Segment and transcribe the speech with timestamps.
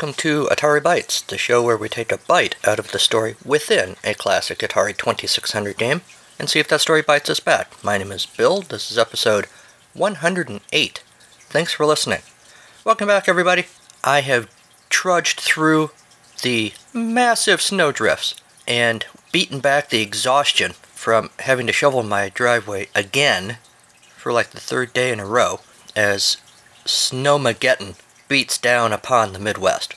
[0.00, 3.36] Welcome to Atari Bytes, the show where we take a bite out of the story
[3.44, 6.00] within a classic Atari 2600 game
[6.38, 7.74] and see if that story bites us back.
[7.84, 8.62] My name is Bill.
[8.62, 9.44] This is episode
[9.92, 11.02] 108.
[11.50, 12.20] Thanks for listening.
[12.82, 13.66] Welcome back, everybody.
[14.02, 14.50] I have
[14.88, 15.90] trudged through
[16.40, 23.58] the massive snowdrifts and beaten back the exhaustion from having to shovel my driveway again
[24.16, 25.60] for like the third day in a row
[25.94, 26.38] as
[26.86, 27.96] Snowmageddon
[28.30, 29.96] beats down upon the Midwest.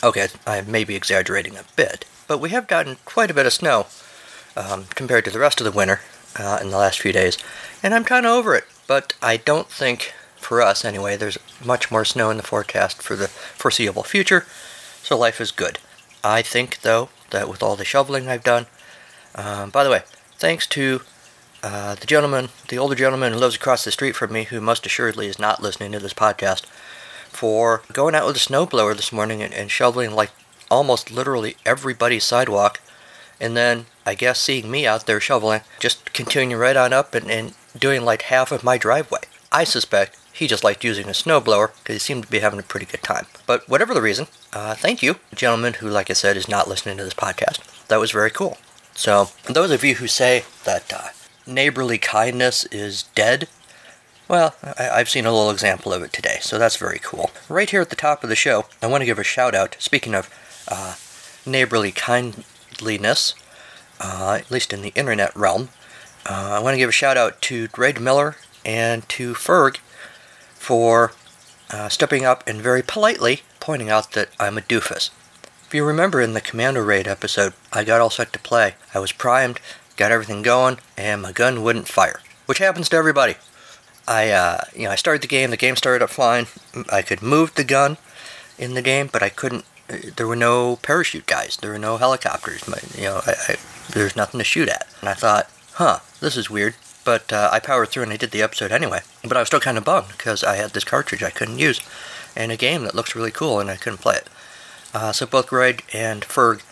[0.00, 3.52] Okay, I may be exaggerating a bit, but we have gotten quite a bit of
[3.52, 3.86] snow
[4.56, 6.00] um, compared to the rest of the winter
[6.38, 7.36] uh, in the last few days,
[7.82, 8.64] and I'm kind of over it.
[8.86, 13.16] But I don't think, for us anyway, there's much more snow in the forecast for
[13.16, 14.46] the foreseeable future,
[15.02, 15.80] so life is good.
[16.22, 18.66] I think, though, that with all the shoveling I've done,
[19.34, 20.02] um, by the way,
[20.38, 21.00] thanks to
[21.64, 24.86] uh, the gentleman, the older gentleman who lives across the street from me, who most
[24.86, 26.62] assuredly is not listening to this podcast,
[27.34, 30.30] for going out with a snowblower this morning and, and shoveling like
[30.70, 32.80] almost literally everybody's sidewalk,
[33.40, 37.30] and then I guess seeing me out there shoveling, just continuing right on up and,
[37.30, 39.20] and doing like half of my driveway.
[39.52, 42.64] I suspect he just liked using a snowblower because he seemed to be having a
[42.64, 43.26] pretty good time.
[43.46, 46.96] But whatever the reason, uh, thank you, gentleman who, like I said, is not listening
[46.98, 47.86] to this podcast.
[47.86, 48.58] That was very cool.
[48.94, 51.08] So, those of you who say that uh,
[51.46, 53.48] neighborly kindness is dead,
[54.28, 57.30] well, I- have seen a little example of it today, so that's very cool.
[57.48, 59.76] Right here at the top of the show, I want to give a shout out,
[59.78, 60.30] speaking of
[60.68, 60.94] uh,
[61.46, 63.34] neighborly kindliness,
[64.00, 65.68] uh, at least in the internet realm,
[66.26, 69.76] uh, I want to give a shout out to Greg Miller and to Ferg
[70.54, 71.12] for
[71.70, 75.10] uh, stepping up and very politely pointing out that I'm a doofus.
[75.66, 78.74] If you remember in the Commando Raid episode, I got all set to play.
[78.94, 79.60] I was primed,
[79.96, 83.34] got everything going, and my gun wouldn't fire, which happens to everybody.
[84.06, 85.50] I, uh, you know, I started the game.
[85.50, 86.46] The game started up fine.
[86.90, 87.96] I could move the gun
[88.58, 89.64] in the game, but I couldn't.
[89.88, 91.56] Uh, there were no parachute guys.
[91.56, 92.64] There were no helicopters.
[92.96, 93.56] You know, I, I,
[93.92, 94.86] there's nothing to shoot at.
[95.00, 96.74] And I thought, huh, this is weird.
[97.04, 99.00] But uh, I powered through and I did the episode anyway.
[99.22, 101.80] But I was still kind of bummed because I had this cartridge I couldn't use,
[102.34, 104.28] and a game that looks really cool, and I couldn't play it.
[104.94, 106.62] Uh, so both Greg and Ferg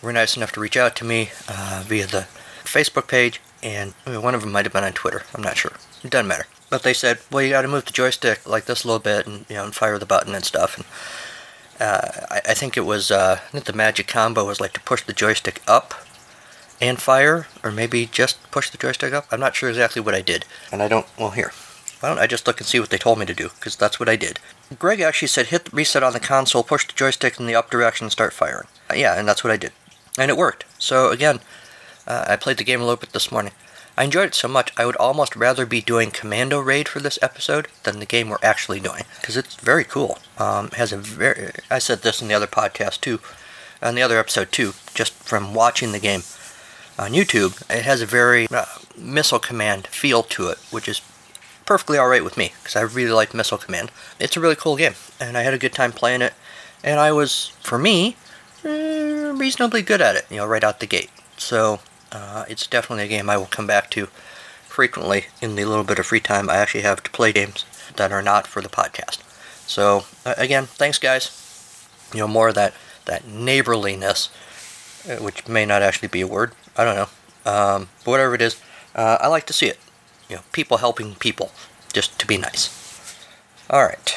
[0.00, 2.26] were nice enough to reach out to me uh, via the
[2.64, 5.24] Facebook page, and one of them might have been on Twitter.
[5.34, 5.72] I'm not sure.
[6.02, 6.46] It doesn't matter.
[6.72, 9.26] But they said, well, you got to move the joystick like this a little bit,
[9.26, 10.78] and you know, and fire the button and stuff.
[10.78, 10.86] And
[11.78, 14.80] uh, I, I, think it was, uh, I think the magic combo was like to
[14.80, 15.92] push the joystick up
[16.80, 19.26] and fire, or maybe just push the joystick up.
[19.30, 21.04] I'm not sure exactly what I did, and I don't.
[21.18, 21.52] Well, here.
[22.00, 23.50] Why don't I just look and see what they told me to do?
[23.50, 24.40] Because that's what I did.
[24.78, 28.06] Greg actually said hit reset on the console, push the joystick in the up direction,
[28.06, 28.68] and start firing.
[28.90, 29.72] Uh, yeah, and that's what I did,
[30.16, 30.64] and it worked.
[30.78, 31.40] So again,
[32.06, 33.52] uh, I played the game a little bit this morning.
[33.96, 37.18] I enjoyed it so much, I would almost rather be doing Commando Raid for this
[37.20, 40.18] episode than the game we're actually doing, because it's very cool.
[40.38, 43.20] Um, has a very, I said this in the other podcast too,
[43.82, 46.22] on the other episode too, just from watching the game
[46.98, 47.62] on YouTube.
[47.70, 48.64] It has a very uh,
[48.96, 51.02] Missile Command feel to it, which is
[51.66, 53.90] perfectly alright with me, because I really like Missile Command.
[54.18, 56.32] It's a really cool game, and I had a good time playing it,
[56.82, 58.16] and I was, for me,
[58.64, 61.10] eh, reasonably good at it, you know, right out the gate.
[61.36, 61.80] So,
[62.12, 64.06] uh, it's definitely a game I will come back to
[64.64, 67.64] frequently in the little bit of free time I actually have to play games
[67.96, 69.18] that are not for the podcast.
[69.66, 71.38] So uh, again, thanks guys.
[72.12, 72.74] You know more of that
[73.06, 74.30] that neighborliness,
[75.08, 76.52] uh, which may not actually be a word.
[76.76, 77.08] I don't know.
[77.44, 78.60] Um, but whatever it is,
[78.94, 79.78] uh, I like to see it.
[80.28, 81.50] You know, people helping people,
[81.92, 82.70] just to be nice.
[83.68, 84.10] All right.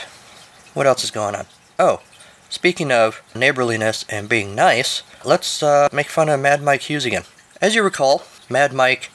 [0.74, 1.46] What else is going on?
[1.80, 2.02] Oh,
[2.50, 7.24] speaking of neighborliness and being nice, let's uh, make fun of Mad Mike Hughes again.
[7.62, 9.10] As you recall, Mad Mike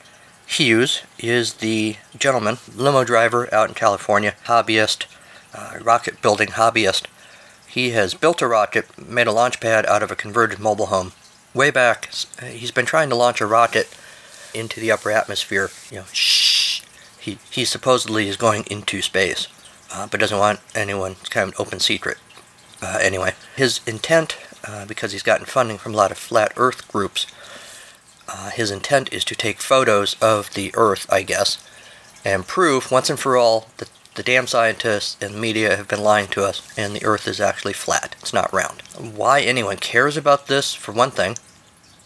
[0.46, 5.04] Hughes is the gentleman, limo driver out in California, hobbyist,
[5.54, 7.04] uh, rocket building hobbyist.
[7.68, 11.12] He has built a rocket, made a launch pad out of a converted mobile home.
[11.52, 12.08] Way back,
[12.42, 13.94] he's been trying to launch a rocket
[14.54, 15.70] into the upper atmosphere.
[15.90, 16.80] You know, shh.
[17.20, 19.48] He, he supposedly is going into space,
[19.92, 21.12] uh, but doesn't want anyone.
[21.20, 22.16] It's kind of an open secret.
[22.80, 26.88] Uh, anyway, his intent, uh, because he's gotten funding from a lot of flat Earth
[26.88, 27.26] groups,
[28.32, 31.58] uh, his intent is to take photos of the Earth, I guess,
[32.24, 36.28] and prove once and for all that the damn scientists and media have been lying
[36.28, 38.16] to us, and the Earth is actually flat.
[38.20, 38.82] It's not round.
[38.98, 41.36] Why anyone cares about this, for one thing,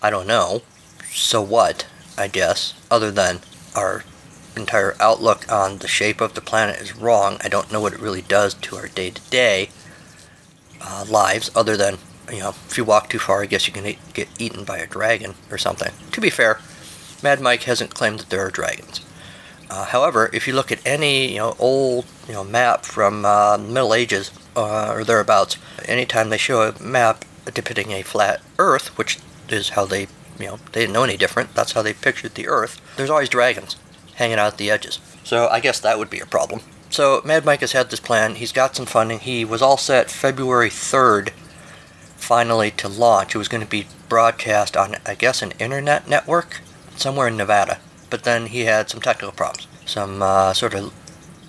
[0.03, 0.63] I don't know.
[1.11, 1.87] So what,
[2.17, 3.41] I guess, other than
[3.75, 4.05] our
[4.57, 7.39] entire outlook on the shape of the planet is wrong.
[7.43, 9.71] I don't know what it really does to our day to day
[11.09, 11.99] lives, other than
[12.31, 14.79] you know, if you walk too far, I guess you can eat, get eaten by
[14.79, 15.93] a dragon or something.
[16.13, 16.61] To be fair,
[17.23, 19.01] Mad Mike hasn't claimed that there are dragons.
[19.71, 23.57] Uh, however, if you look at any you know old you know map from uh,
[23.59, 25.57] Middle Ages, uh, or thereabouts.
[25.85, 29.19] Anytime they show a map depicting a flat Earth, which
[29.49, 30.03] is how they,
[30.39, 31.55] you know, they didn't know any different.
[31.55, 32.81] That's how they pictured the Earth.
[32.97, 33.77] There's always dragons
[34.15, 35.01] hanging out at the edges.
[35.25, 36.61] So I guess that would be a problem.
[36.91, 38.37] So Mad Mike has had this plan.
[38.37, 39.19] He's got some funding.
[39.19, 41.31] He was all set February 3rd,
[42.25, 43.35] finally to launch.
[43.35, 46.61] It was going to be broadcast on, I guess, an internet network
[46.97, 47.79] somewhere in Nevada.
[48.11, 49.69] But then he had some technical problems.
[49.87, 50.93] Some uh, sort of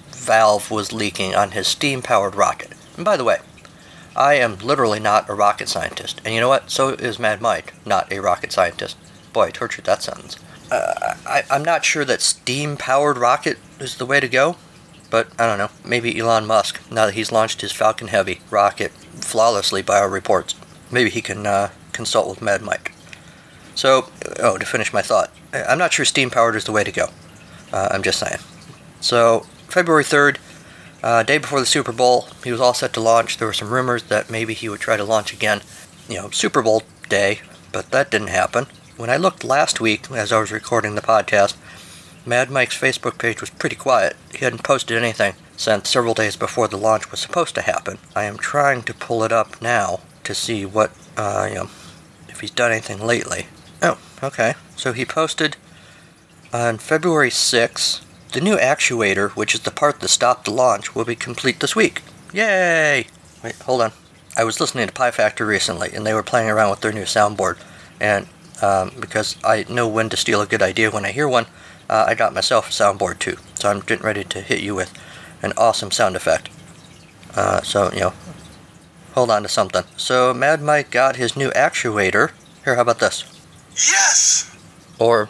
[0.10, 2.74] valve was leaking on his steam powered rocket.
[2.96, 3.38] And by the way,
[4.16, 6.22] I am literally not a rocket scientist.
[6.26, 6.70] And you know what?
[6.70, 8.98] So is Mad Mike, not a rocket scientist.
[9.34, 10.38] Boy, I tortured that sentence.
[10.72, 14.58] Uh, I, I'm not sure that steam powered rocket is the way to go.
[15.10, 18.92] But I don't know, maybe Elon Musk, now that he's launched his Falcon Heavy rocket
[18.92, 20.56] flawlessly by our reports,
[20.92, 22.92] maybe he can uh, consult with Mad Mike.
[23.76, 24.10] So,
[24.40, 27.08] oh, to finish my thought, I'm not sure steam powered is the way to go.
[27.74, 28.40] Uh, I'm just saying.
[29.02, 30.38] So, February 3rd,
[31.04, 33.38] uh, day before the Super Bowl, he was all set to launch.
[33.38, 35.62] There were some rumors that maybe he would try to launch again,
[36.08, 37.42] you know, Super Bowl day,
[37.72, 38.68] but that didn't happen.
[38.98, 41.58] When I looked last week, as I was recording the podcast,
[42.26, 44.16] Mad Mike's Facebook page was pretty quiet.
[44.32, 47.98] He hadn't posted anything since several days before the launch was supposed to happen.
[48.16, 51.70] I am trying to pull it up now to see what, uh, you know,
[52.30, 53.48] if he's done anything lately.
[53.82, 54.56] Oh, okay.
[54.76, 55.58] So he posted
[56.54, 58.02] on February 6th,
[58.34, 61.76] the new actuator, which is the part that stopped the launch, will be complete this
[61.76, 62.02] week.
[62.34, 63.08] Yay!
[63.44, 63.92] Wait, hold on.
[64.38, 67.04] I was listening to Pie Factor recently, and they were playing around with their new
[67.04, 67.58] soundboard.
[68.02, 68.28] And
[68.62, 71.46] um, because I know when to steal a good idea when I hear one,
[71.90, 74.92] uh, I got myself a soundboard too, so I'm getting ready to hit you with
[75.42, 76.50] an awesome sound effect.
[77.36, 78.14] Uh, so, you know,
[79.16, 79.84] hold on to something.
[79.98, 82.32] So, Mad Mike got his new actuator.
[82.64, 83.24] Here, how about this?
[83.72, 84.56] Yes!
[85.00, 85.30] Or,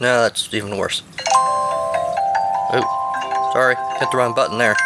[0.00, 1.02] no, that's even worse.
[2.70, 4.76] Oh, sorry, hit the wrong button there.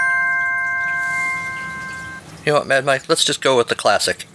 [2.45, 3.09] You know what, Mad Mike?
[3.09, 4.27] Let's just go with the classic.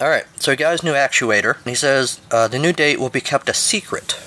[0.00, 3.10] Alright, so he got his new actuator, and he says uh, the new date will
[3.10, 4.18] be kept a secret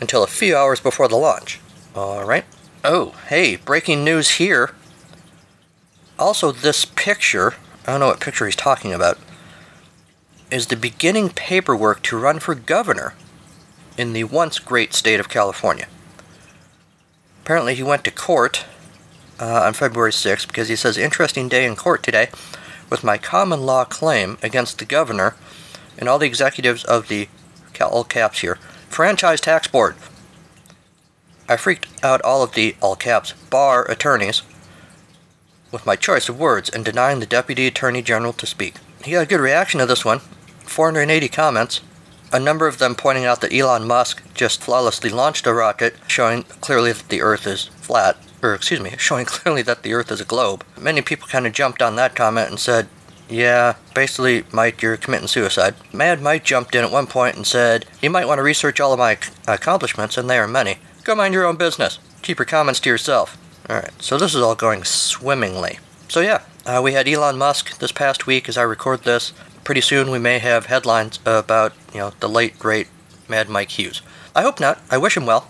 [0.00, 1.60] until a few hours before the launch.
[1.96, 2.44] Alright.
[2.84, 4.74] Oh, hey, breaking news here.
[6.18, 7.54] Also, this picture,
[7.86, 9.18] I don't know what picture he's talking about,
[10.50, 13.14] is the beginning paperwork to run for governor
[13.96, 15.86] in the once great state of California.
[17.42, 18.64] Apparently, he went to court
[19.40, 22.28] uh, on February 6th because he says, interesting day in court today
[22.90, 25.34] with my common law claim against the governor
[25.98, 27.28] and all the executives of the,
[27.80, 28.56] all caps here,
[28.88, 29.96] Franchise Tax Board.
[31.48, 34.42] I freaked out all of the, all caps, bar attorneys
[35.72, 38.74] with my choice of words and denying the Deputy Attorney General to speak.
[39.04, 41.80] He got a good reaction to this one 480 comments,
[42.32, 46.44] a number of them pointing out that Elon Musk just flawlessly launched a rocket, showing
[46.60, 50.20] clearly that the Earth is flat, or excuse me, showing clearly that the Earth is
[50.20, 50.64] a globe.
[50.80, 52.88] Many people kind of jumped on that comment and said,
[53.28, 55.74] yeah, basically, Mike, you're committing suicide.
[55.92, 58.92] Mad Mike jumped in at one point and said, You might want to research all
[58.92, 60.76] of my ac- accomplishments, and they are many.
[61.02, 61.98] Go mind your own business.
[62.20, 63.38] Keep your comments to yourself.
[63.70, 65.78] Alright, so this is all going swimmingly.
[66.08, 69.32] So, yeah, uh, we had Elon Musk this past week as I record this.
[69.64, 72.88] Pretty soon we may have headlines about, you know, the late, great
[73.28, 74.02] Mad Mike Hughes.
[74.34, 74.80] I hope not.
[74.90, 75.48] I wish him well.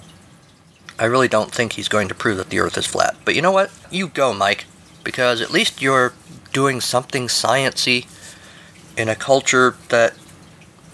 [0.98, 3.16] I really don't think he's going to prove that the Earth is flat.
[3.24, 3.70] But you know what?
[3.90, 4.66] You go, Mike.
[5.02, 6.12] Because at least you're
[6.52, 8.06] doing something sciency
[8.96, 10.14] in a culture that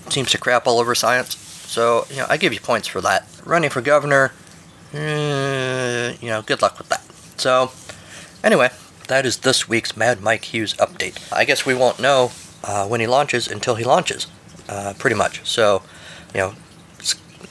[0.09, 1.37] seems to crap all over science.
[1.37, 3.29] So, you know, I give you points for that.
[3.45, 4.33] Running for governor,
[4.93, 7.03] eh, you know, good luck with that.
[7.41, 7.71] So,
[8.43, 8.71] anyway,
[9.09, 11.33] that is this week's Mad Mike Hughes update.
[11.33, 12.33] I guess we won't know
[12.65, 14.27] uh, when he launches until he launches,
[14.69, 15.47] uh, pretty much.
[15.47, 15.83] So,
[16.35, 16.55] you know,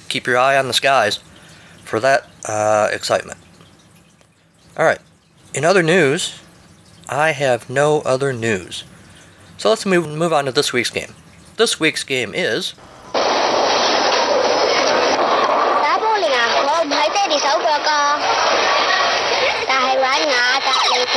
[0.10, 1.20] keep your eye on the skies
[1.84, 3.40] for that uh, excitement.
[4.78, 5.00] All right.
[5.54, 6.40] In other news,
[7.10, 8.84] I have no other news.
[9.58, 11.16] So let's move move on to this week's game.
[11.56, 12.76] This week's game is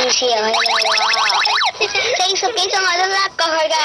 [0.00, 3.76] 故 事游戏嚟喎，四十几种我都甩过去㗎。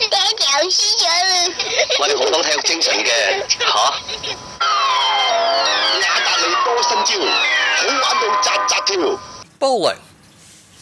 [0.00, 1.36] 爹哋有输咗啦！
[2.00, 3.06] 喂，你好讲体育精神嘅
[3.50, 3.60] 吓？
[6.00, 7.08] 雅格里多新招，
[7.76, 8.88] 好玩到扎扎跳。
[9.60, 10.00] bowling,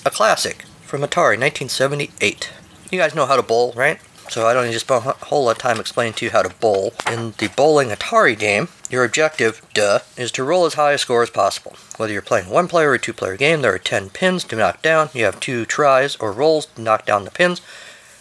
[0.05, 2.51] a classic from Atari 1978.
[2.91, 3.99] You guys know how to bowl, right?
[4.30, 6.42] So I don't need to spend a whole lot of time explaining to you how
[6.42, 6.94] to bowl.
[7.10, 11.24] In the bowling Atari game, your objective, duh, is to roll as high a score
[11.24, 11.76] as possible.
[11.96, 14.82] Whether you're playing one player or two player game, there are 10 pins to knock
[14.82, 15.10] down.
[15.14, 17.62] You have two tries or rolls to knock down the pins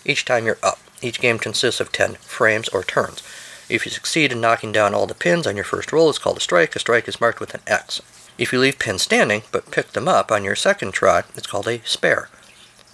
[0.05, 0.79] each time you're up.
[1.03, 3.23] Each game consists of 10 frames or turns.
[3.69, 6.37] If you succeed in knocking down all the pins on your first roll, it's called
[6.37, 6.77] a strike.
[6.77, 8.01] A strike is marked with an X.
[8.39, 11.67] If you leave pins standing but pick them up on your second try, it's called
[11.67, 12.29] a spare.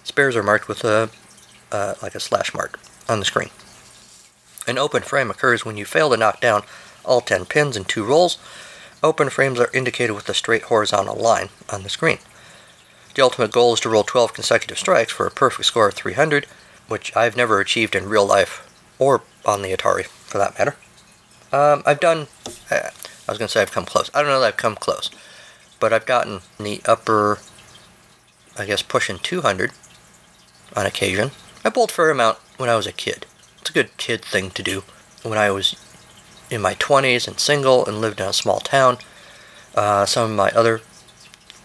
[0.03, 1.09] Spares are marked with a
[1.71, 2.79] uh, like a slash mark
[3.09, 3.49] on the screen.
[4.67, 6.63] An open frame occurs when you fail to knock down
[7.03, 8.37] all 10 pins in two rolls.
[9.01, 12.19] Open frames are indicated with a straight horizontal line on the screen.
[13.15, 16.45] The ultimate goal is to roll 12 consecutive strikes for a perfect score of 300,
[16.87, 18.67] which I've never achieved in real life
[18.97, 20.75] or on the Atari for that matter.
[21.51, 22.27] Um, I've done,
[22.71, 22.89] uh,
[23.27, 24.09] I was going to say I've come close.
[24.13, 25.11] I don't know that I've come close,
[25.79, 27.39] but I've gotten the upper,
[28.57, 29.71] I guess, pushing 200
[30.75, 31.31] on occasion.
[31.65, 33.25] I bowled fair amount when I was a kid.
[33.61, 34.83] It's a good kid thing to do.
[35.21, 35.75] When I was
[36.49, 38.97] in my 20s and single and lived in a small town,
[39.73, 40.81] uh, some of my other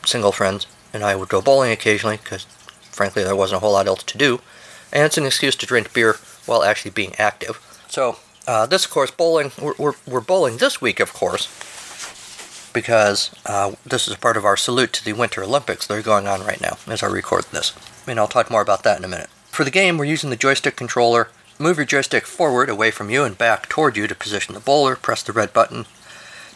[0.05, 2.45] single friends and I would go bowling occasionally because,
[2.93, 4.41] frankly, there wasn't a whole lot else to do,
[4.93, 7.61] and it's an excuse to drink beer while actually being active.
[7.89, 11.47] So, uh, this, of course, bowling, we're, we're, we're, bowling this week, of course,
[12.73, 16.27] because uh, this is part of our salute to the Winter Olympics that are going
[16.27, 17.75] on right now as I record this.
[18.07, 19.29] And I'll talk more about that in a minute.
[19.59, 21.31] For the game, we're using the joystick controller.
[21.59, 24.95] Move your joystick forward away from you and back toward you to position the bowler.
[24.95, 25.87] Press the red button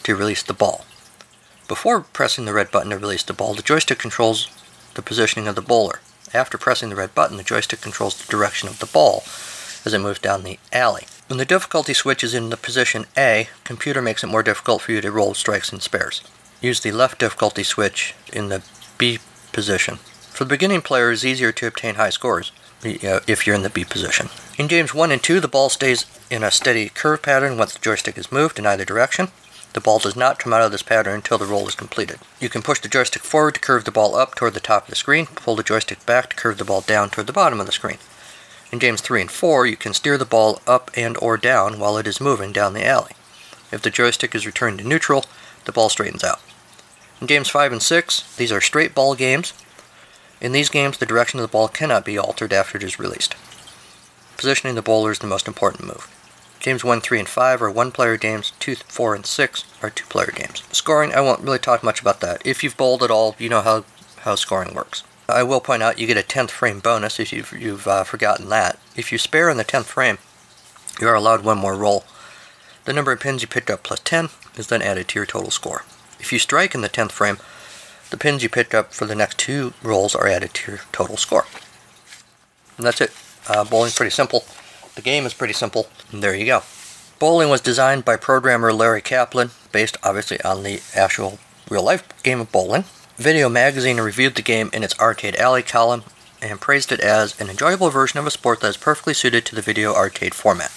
[0.04, 0.84] to release the ball.
[1.66, 4.48] Before pressing the red button to release the ball, the joystick controls
[4.94, 5.98] the positioning of the bowler.
[6.32, 9.24] After pressing the red button, the joystick controls the direction of the ball
[9.84, 11.08] as it moves down the alley.
[11.26, 14.92] When the difficulty switch is in the position A, computer makes it more difficult for
[14.92, 16.22] you to roll strikes and spares.
[16.60, 18.62] Use the left difficulty switch in the
[18.96, 19.18] B
[19.50, 19.96] position.
[19.96, 22.52] For the beginning player, it is easier to obtain high scores
[22.84, 24.28] Uh, if you're in the B position.
[24.58, 27.78] In games 1 and 2, the ball stays in a steady curve pattern once the
[27.78, 29.28] joystick is moved in either direction.
[29.72, 32.18] The ball does not come out of this pattern until the roll is completed.
[32.40, 34.90] You can push the joystick forward to curve the ball up toward the top of
[34.90, 37.66] the screen, pull the joystick back to curve the ball down toward the bottom of
[37.66, 37.98] the screen.
[38.72, 41.96] In games 3 and 4, you can steer the ball up and or down while
[41.98, 43.12] it is moving down the alley.
[43.70, 45.24] If the joystick is returned to neutral,
[45.66, 46.40] the ball straightens out.
[47.20, 49.52] In games 5 and 6, these are straight ball games.
[50.42, 53.36] In these games, the direction of the ball cannot be altered after it is released.
[54.36, 56.08] Positioning the bowler is the most important move.
[56.58, 60.04] Games 1, 3, and 5 are one player games, 2, 4, and 6 are two
[60.06, 60.64] player games.
[60.72, 62.44] Scoring, I won't really talk much about that.
[62.44, 63.84] If you've bowled at all, you know how,
[64.22, 65.04] how scoring works.
[65.28, 68.48] I will point out you get a 10th frame bonus if you've, you've uh, forgotten
[68.48, 68.80] that.
[68.96, 70.18] If you spare in the 10th frame,
[71.00, 72.02] you are allowed one more roll.
[72.84, 75.52] The number of pins you picked up plus 10 is then added to your total
[75.52, 75.84] score.
[76.18, 77.38] If you strike in the 10th frame,
[78.12, 81.16] the pins you picked up for the next two rolls are added to your total
[81.16, 81.46] score.
[82.76, 83.10] And that's it.
[83.48, 84.44] Uh, bowling's pretty simple.
[84.94, 86.62] The game is pretty simple, and there you go.
[87.18, 91.38] Bowling was designed by programmer Larry Kaplan, based obviously on the actual
[91.70, 92.84] real life game of bowling.
[93.16, 96.04] Video Magazine reviewed the game in its Arcade Alley column
[96.42, 99.54] and praised it as an enjoyable version of a sport that is perfectly suited to
[99.54, 100.72] the video arcade format.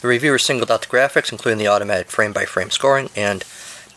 [0.00, 3.44] The reviewer singled out the graphics, including the automatic frame by frame scoring and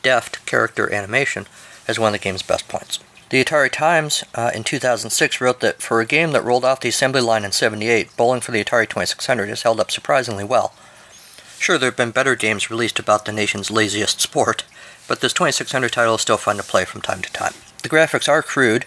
[0.04, 1.46] deft character animation,
[1.88, 3.00] as one of the game's best points.
[3.30, 6.90] The Atari Times uh, in 2006 wrote that for a game that rolled off the
[6.90, 10.74] assembly line in 78, Bowling for the Atari 2600 has held up surprisingly well.
[11.60, 14.64] Sure, there have been better games released about the nation's laziest sport,
[15.08, 17.54] but this 2600 title is still fun to play from time to time.
[17.84, 18.86] The graphics are crude,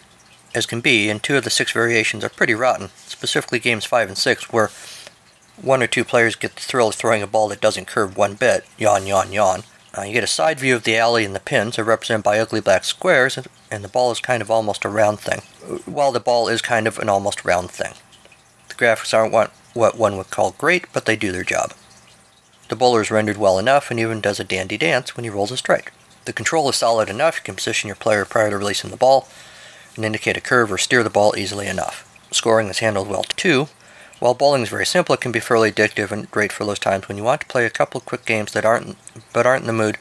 [0.54, 4.08] as can be, and two of the six variations are pretty rotten, specifically games 5
[4.08, 4.70] and 6, where
[5.60, 8.34] one or two players get the thrill of throwing a ball that doesn't curve one
[8.34, 9.64] bit, yawn, yawn, yawn.
[9.96, 12.38] Uh, you get a side view of the alley and the pins are represented by
[12.38, 13.38] ugly black squares,
[13.70, 15.40] and the ball is kind of almost a round thing.
[15.84, 17.94] While the ball is kind of an almost round thing.
[18.68, 21.72] The graphics aren't what, what one would call great, but they do their job.
[22.68, 25.50] The bowler is rendered well enough and even does a dandy dance when he rolls
[25.50, 25.92] a strike.
[26.24, 29.26] The control is solid enough, you can position your player prior to releasing the ball
[29.96, 32.06] and indicate a curve or steer the ball easily enough.
[32.30, 33.68] Scoring is handled well too.
[34.20, 37.08] While bowling is very simple, it can be fairly addictive and great for those times
[37.08, 38.96] when you want to play a couple quick games that aren't
[39.32, 39.96] but aren't in the mood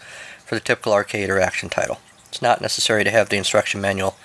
[0.45, 1.99] for the typical arcade or action title.
[2.27, 4.17] It's not necessary to have the instruction manual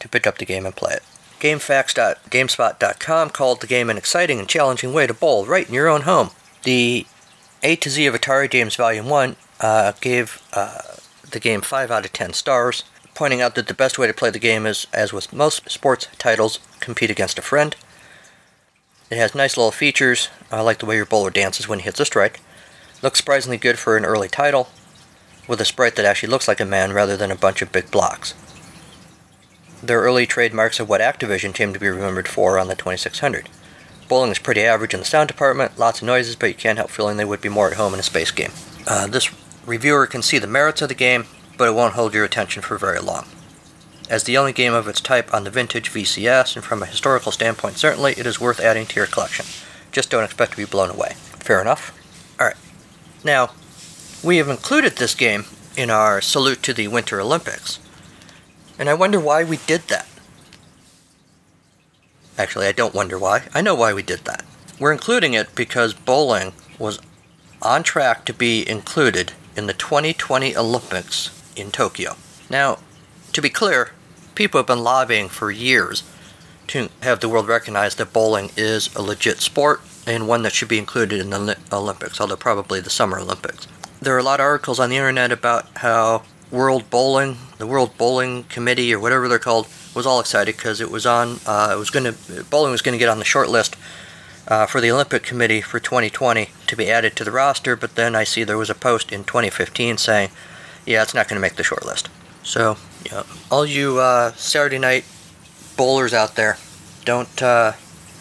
[0.00, 1.02] to pick up the game and play it.
[1.40, 6.02] GameFAQs.gamespot.com called the game an exciting and challenging way to bowl right in your own
[6.02, 6.30] home.
[6.62, 7.06] The
[7.62, 10.78] A to Z of Atari Games Volume 1 uh, gave uh,
[11.30, 14.30] the game 5 out of 10 stars, pointing out that the best way to play
[14.30, 17.76] the game is, as with most sports titles, compete against a friend.
[19.12, 22.00] It has nice little features, I like the way your bowler dances when he hits
[22.00, 22.40] a strike.
[23.02, 24.70] Looks surprisingly good for an early title,
[25.46, 27.90] with a sprite that actually looks like a man rather than a bunch of big
[27.90, 28.32] blocks.
[29.82, 33.50] Their early trademarks are what Activision came to be remembered for on the 2600.
[34.08, 36.88] Bowling is pretty average in the sound department, lots of noises, but you can't help
[36.88, 38.52] feeling they would be more at home in a space game.
[38.86, 39.30] Uh, this
[39.66, 41.26] reviewer can see the merits of the game,
[41.58, 43.26] but it won't hold your attention for very long.
[44.12, 47.32] As the only game of its type on the vintage VCS, and from a historical
[47.32, 49.46] standpoint, certainly, it is worth adding to your collection.
[49.90, 51.14] Just don't expect to be blown away.
[51.16, 51.98] Fair enough?
[52.38, 52.58] Alright.
[53.24, 53.52] Now,
[54.22, 55.46] we have included this game
[55.78, 57.78] in our salute to the Winter Olympics.
[58.78, 60.06] And I wonder why we did that.
[62.36, 63.44] Actually, I don't wonder why.
[63.54, 64.44] I know why we did that.
[64.78, 67.00] We're including it because bowling was
[67.62, 72.16] on track to be included in the 2020 Olympics in Tokyo.
[72.50, 72.76] Now,
[73.32, 73.92] to be clear,
[74.34, 76.02] people have been lobbying for years
[76.68, 80.68] to have the world recognize that bowling is a legit sport and one that should
[80.68, 83.66] be included in the Olympics, although probably the Summer Olympics.
[84.00, 87.96] There are a lot of articles on the internet about how World Bowling, the World
[87.96, 91.38] Bowling Committee or whatever they're called, was all excited because it was on.
[91.46, 93.76] Uh, it was going to bowling was going to get on the short list
[94.48, 97.76] uh, for the Olympic Committee for 2020 to be added to the roster.
[97.76, 100.30] But then I see there was a post in 2015 saying,
[100.86, 102.08] "Yeah, it's not going to make the short list."
[102.42, 105.04] So, yeah, all you uh, Saturday night
[105.76, 106.58] bowlers out there,
[107.04, 107.72] don't uh,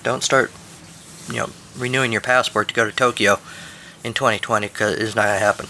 [0.03, 0.51] don't start,
[1.27, 3.39] you know, renewing your passport to go to Tokyo
[4.03, 5.67] in 2020 because it's not to happen.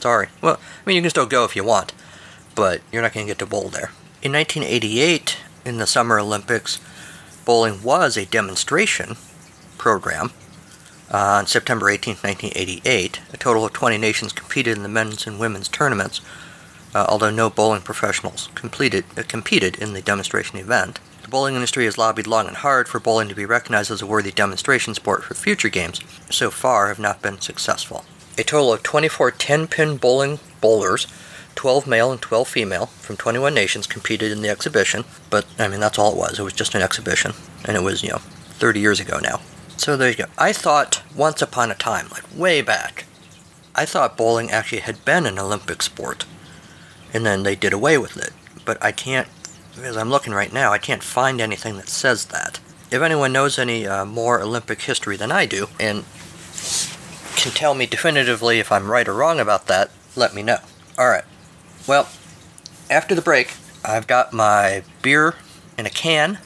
[0.00, 0.28] Sorry.
[0.40, 1.92] Well, I mean, you can still go if you want,
[2.54, 3.92] but you're not to get to bowl there.
[4.22, 6.80] In 1988, in the Summer Olympics,
[7.44, 9.16] bowling was a demonstration
[9.78, 10.32] program.
[11.10, 15.38] Uh, on September 18, 1988, a total of 20 nations competed in the men's and
[15.38, 16.22] women's tournaments,
[16.94, 21.00] uh, although no bowling professionals completed, uh, competed in the demonstration event.
[21.22, 24.06] The bowling industry has lobbied long and hard for bowling to be recognized as a
[24.06, 26.00] worthy demonstration sport for future games.
[26.30, 28.04] So far, have not been successful.
[28.38, 31.06] A total of 24 10-pin bowling bowlers,
[31.54, 35.04] 12 male and 12 female, from 21 nations competed in the exhibition.
[35.30, 36.38] But I mean, that's all it was.
[36.38, 37.32] It was just an exhibition,
[37.64, 39.40] and it was you know 30 years ago now.
[39.76, 40.26] So there you go.
[40.38, 43.04] I thought once upon a time, like way back,
[43.74, 46.24] I thought bowling actually had been an Olympic sport,
[47.12, 48.32] and then they did away with it.
[48.64, 49.28] But I can't,
[49.82, 52.60] as I'm looking right now, I can't find anything that says that.
[52.90, 56.04] If anyone knows any uh, more Olympic history than I do, and
[57.36, 60.58] can tell me definitively if I'm right or wrong about that, let me know.
[60.98, 61.24] Alright.
[61.88, 62.08] Well,
[62.90, 65.34] after the break, I've got my beer
[65.76, 66.38] in a can.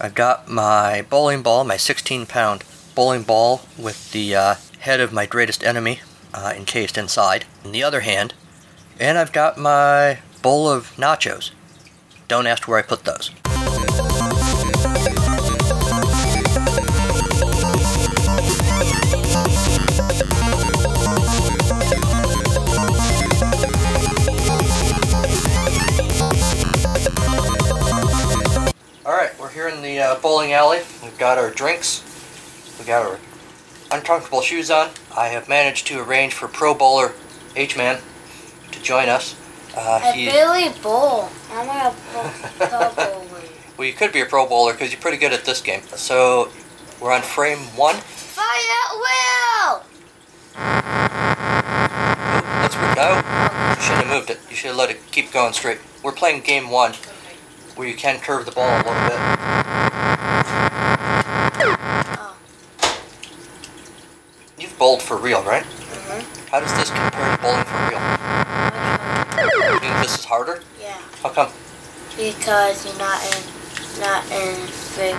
[0.00, 2.64] I've got my bowling ball, my 16 pound
[2.94, 6.00] bowling ball with the uh, head of my greatest enemy
[6.34, 8.34] uh, encased inside in the other hand.
[8.98, 11.50] And I've got my bowl of nachos.
[12.28, 13.30] Don't ask where I put those.
[29.04, 30.78] Alright, we're here in the uh, bowling alley.
[31.02, 32.02] We've got our drinks.
[32.78, 33.18] We've got our
[33.90, 34.88] uncomfortable shoes on.
[35.14, 37.12] I have managed to arrange for Pro Bowler
[37.54, 38.00] H-Man
[38.72, 39.34] to join us.
[39.76, 41.28] Uh, he- barely bowl.
[41.52, 42.22] I'm a pro
[42.68, 43.42] pro bowler.
[43.76, 45.82] well, you could be a Pro Bowler because you're pretty good at this game.
[45.96, 46.50] So,
[47.00, 47.96] we're on frame one.
[47.96, 49.82] Fire at will!
[50.58, 53.16] Oh, let's no,
[53.76, 54.40] you shouldn't have moved it.
[54.48, 55.78] You should have let it keep going straight.
[56.02, 56.92] We're playing game one,
[57.74, 59.18] where you can curve the ball a little bit.
[62.18, 62.36] Oh.
[64.58, 65.64] You've bowled for real, right?
[71.26, 71.52] How come?
[72.16, 74.54] because you're not in, not in
[74.94, 75.10] big.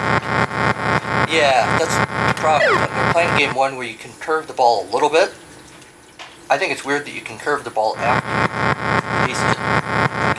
[1.27, 2.79] Yeah, that's the problem.
[2.79, 5.35] We're playing game one where you can curve the ball a little bit.
[6.49, 8.37] I think it's weird that you can curve the ball after you
[9.21, 9.59] release it.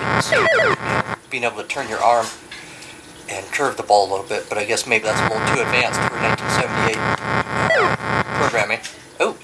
[0.00, 2.26] You can see, you know, being able to turn your arm
[3.28, 5.60] and curve the ball a little bit, but I guess maybe that's a little too
[5.60, 6.96] advanced for 1978
[7.76, 8.80] uh, programming.
[9.20, 9.36] Oh,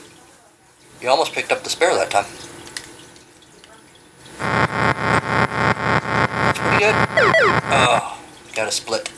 [1.02, 2.24] you almost picked up the spare that time.
[6.84, 6.94] Good.
[7.72, 8.20] Oh,
[8.54, 9.10] got a split.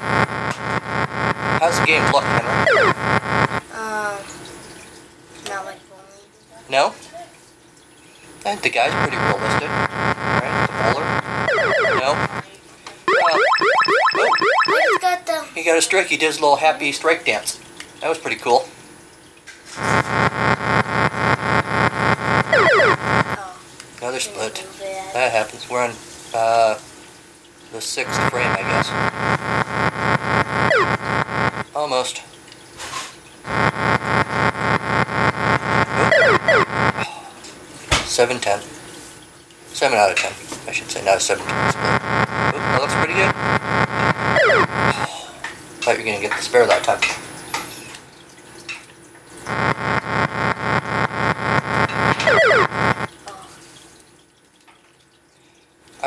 [0.00, 2.90] How's the game look, Henry?
[3.70, 4.18] Um,
[5.48, 6.26] not like bowling.
[6.68, 6.88] No?
[6.88, 6.90] I
[8.42, 9.68] think the guy's pretty realistic.
[9.70, 10.66] Right?
[10.66, 11.06] The bowler?
[12.00, 12.10] No?
[12.18, 12.42] Uh,
[14.16, 14.28] oh,
[14.66, 15.44] just got the.
[15.54, 16.08] he got a strike.
[16.08, 17.60] He did his little happy strike dance.
[18.00, 18.68] That was pretty cool.
[22.56, 23.60] Oh,
[24.00, 24.66] Another split.
[25.12, 25.70] That happens.
[25.70, 25.92] We're on
[26.34, 26.76] uh,
[27.74, 28.88] the sixth frame, I guess.
[31.74, 32.22] Almost.
[38.08, 38.60] Seven ten.
[39.72, 40.32] Seven out of ten.
[40.68, 41.84] I should say, not a seven ten split.
[42.54, 43.34] Oop, that looks pretty good.
[45.82, 47.00] Thought you were gonna get the spare that time.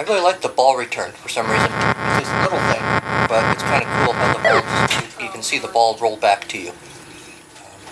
[0.08, 1.66] really like the ball return for some reason.
[1.66, 2.82] It's just a little thing,
[3.28, 5.98] but it's kind of cool how the ball just, you, you, can see the ball
[6.00, 6.72] roll back to you.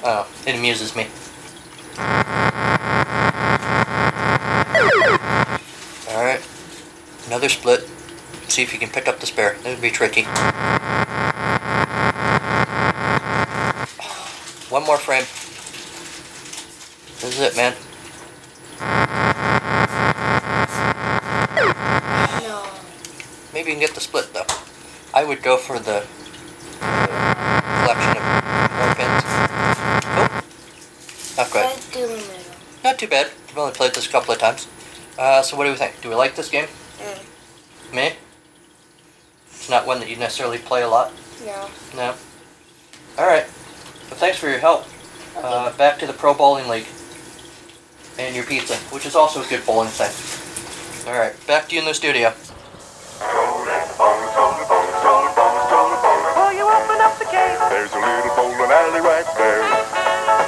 [0.04, 1.08] Uh, it amuses me.
[6.10, 6.42] All right,
[7.28, 7.90] another split.
[8.48, 9.56] See if you can pick up the spare.
[9.56, 10.24] It would be tricky.
[14.72, 15.26] One more frame.
[17.20, 17.74] This is it, man.
[25.16, 26.06] I would go for the
[26.82, 27.06] uh,
[27.82, 28.24] collection of
[28.76, 29.24] more pins.
[30.12, 30.44] Oh,
[31.38, 31.64] not quite.
[31.64, 32.56] Right through the middle.
[32.84, 33.32] Not too bad.
[33.50, 34.68] I've only played this a couple of times.
[35.18, 36.02] Uh, so what do we think?
[36.02, 36.68] Do we like this game?
[37.00, 37.96] Mm.
[37.96, 38.12] Me?
[39.48, 41.14] It's not one that you necessarily play a lot.
[41.46, 41.70] No.
[41.96, 42.14] No.
[43.18, 43.46] All right.
[43.46, 44.86] Well, thanks for your help.
[45.38, 46.88] Uh, back to the Pro Bowling League
[48.18, 50.12] and your pizza, which is also a good bowling thing.
[51.08, 52.34] All right, back to you in the studio.
[58.66, 59.62] Little bowling alley right there.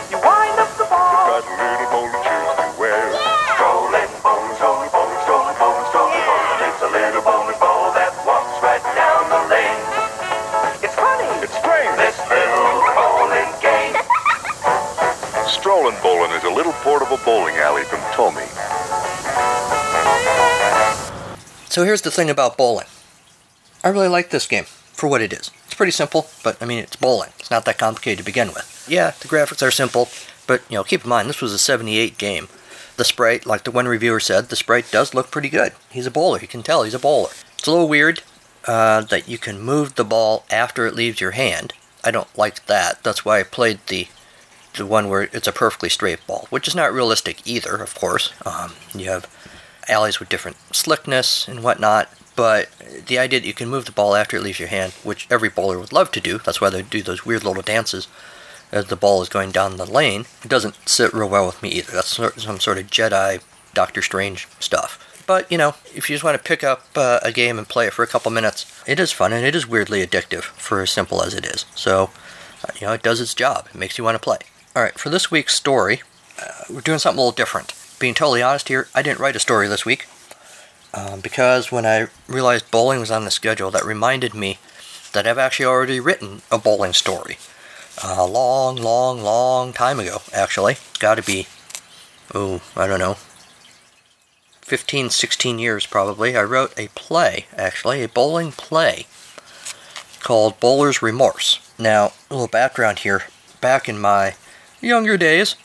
[0.09, 1.37] you wind up the ball.
[1.37, 3.13] Got a little bowling shoes to wear.
[3.53, 6.65] Strolling, bowling, strolling, bowling, strolling, bowling, strolling, bowling.
[6.65, 9.85] It's a little bowling ball that walks right down the lane.
[10.81, 11.29] It's funny.
[11.45, 13.93] It's strange, this little bowling game.
[15.45, 18.49] Strolling Bowling is a little portable bowling alley from Tomy.
[21.69, 22.87] So here's the thing about bowling.
[23.83, 24.65] I really like this game
[24.97, 25.51] for what it is.
[25.65, 27.31] It's pretty simple, but I mean it's bowling.
[27.39, 28.85] It's not that complicated to begin with.
[28.89, 30.09] Yeah, the graphics are simple,
[30.47, 32.49] but you know, keep in mind this was a 78 game.
[32.97, 35.73] The sprite, like the one reviewer said, the sprite does look pretty good.
[35.91, 36.39] He's a bowler.
[36.39, 37.29] You can tell he's a bowler.
[37.57, 38.23] It's a little weird
[38.65, 41.73] uh, that you can move the ball after it leaves your hand.
[42.03, 43.03] I don't like that.
[43.03, 44.07] That's why I played the
[44.75, 48.31] the one where it's a perfectly straight ball, which is not realistic either, of course.
[48.45, 49.27] Um, you have
[49.87, 52.69] alleys with different slickness and whatnot, but
[53.07, 55.49] the idea that you can move the ball after it leaves your hand, which every
[55.49, 58.07] bowler would love to do, that's why they do those weird little dances
[58.71, 61.69] as the ball is going down the lane, it doesn't sit real well with me
[61.69, 61.91] either.
[61.93, 63.41] That's some sort of Jedi
[63.73, 65.03] Doctor Strange stuff.
[65.25, 67.87] But, you know, if you just want to pick up uh, a game and play
[67.87, 70.91] it for a couple minutes, it is fun and it is weirdly addictive for as
[70.91, 71.65] simple as it is.
[71.75, 72.11] So,
[72.63, 73.67] uh, you know, it does its job.
[73.69, 74.37] It makes you want to play.
[74.75, 76.01] All right, for this week's story,
[76.39, 77.73] uh, we're doing something a little different.
[77.99, 80.07] Being totally honest here, I didn't write a story this week
[80.93, 84.59] um, because when I realized bowling was on the schedule, that reminded me
[85.13, 87.37] that I've actually already written a bowling story.
[88.03, 90.77] A long, long, long time ago, actually.
[90.99, 91.47] Got to be,
[92.33, 93.17] oh, I don't know,
[94.61, 96.35] 15, 16 years probably.
[96.35, 99.07] I wrote a play, actually, a bowling play
[100.19, 101.59] called Bowler's Remorse.
[101.79, 103.23] Now, a little background here.
[103.61, 104.35] Back in my
[104.81, 105.55] younger days,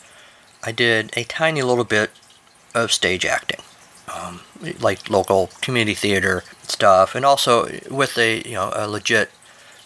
[0.63, 2.11] I did a tiny little bit
[2.73, 3.59] of stage acting,
[4.07, 4.39] um,
[4.79, 9.31] like local community theater stuff, and also with a you know a legit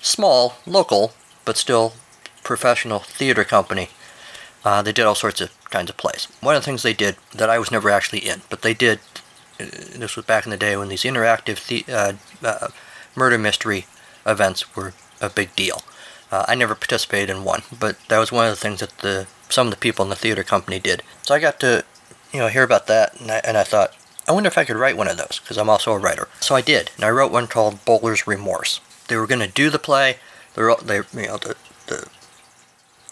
[0.01, 1.13] small local
[1.45, 1.93] but still
[2.43, 3.89] professional theater company.
[4.63, 6.27] Uh, they did all sorts of kinds of plays.
[6.41, 8.99] One of the things they did that I was never actually in, but they did.
[9.59, 12.13] Uh, this was back in the day when these interactive the, uh,
[12.45, 12.67] uh,
[13.15, 13.85] murder mystery
[14.25, 15.81] events were a big deal.
[16.31, 19.27] Uh, I never participated in one, but that was one of the things that the
[19.49, 21.03] some of the people in the theater company did.
[21.23, 21.85] So I got to,
[22.33, 23.95] you know, hear about that, and I, and I thought,
[24.27, 26.27] I wonder if I could write one of those because I'm also a writer.
[26.41, 28.81] So I did, and I wrote one called Bowler's Remorse.
[29.07, 30.17] They were going to do the play.
[30.53, 31.55] They, were, they, you know, the,
[31.87, 32.09] the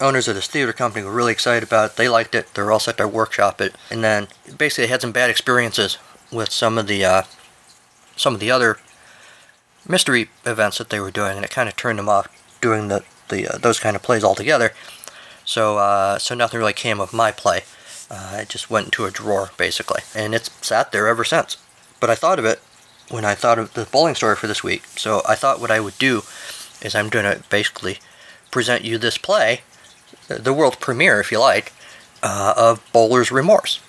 [0.00, 1.96] owners of this theater company were really excited about it.
[1.96, 2.52] They liked it.
[2.52, 5.98] They were all set to workshop it, and then basically they had some bad experiences
[6.30, 7.22] with some of the uh,
[8.16, 8.78] some of the other
[9.88, 12.28] mystery events that they were doing, and it kind of turned them off
[12.60, 14.72] doing the, the uh, those kind of plays altogether.
[15.44, 17.62] So uh, so nothing really came of my play.
[18.10, 21.56] Uh, it just went into a drawer basically, and it's sat there ever since.
[22.00, 22.60] But I thought of it
[23.10, 24.84] when I thought of the bowling story for this week.
[24.96, 26.22] So I thought what I would do
[26.82, 27.98] is I'm going to basically
[28.50, 29.62] present you this play,
[30.28, 31.72] the world premiere, if you like,
[32.22, 33.80] uh, of Bowler's Remorse.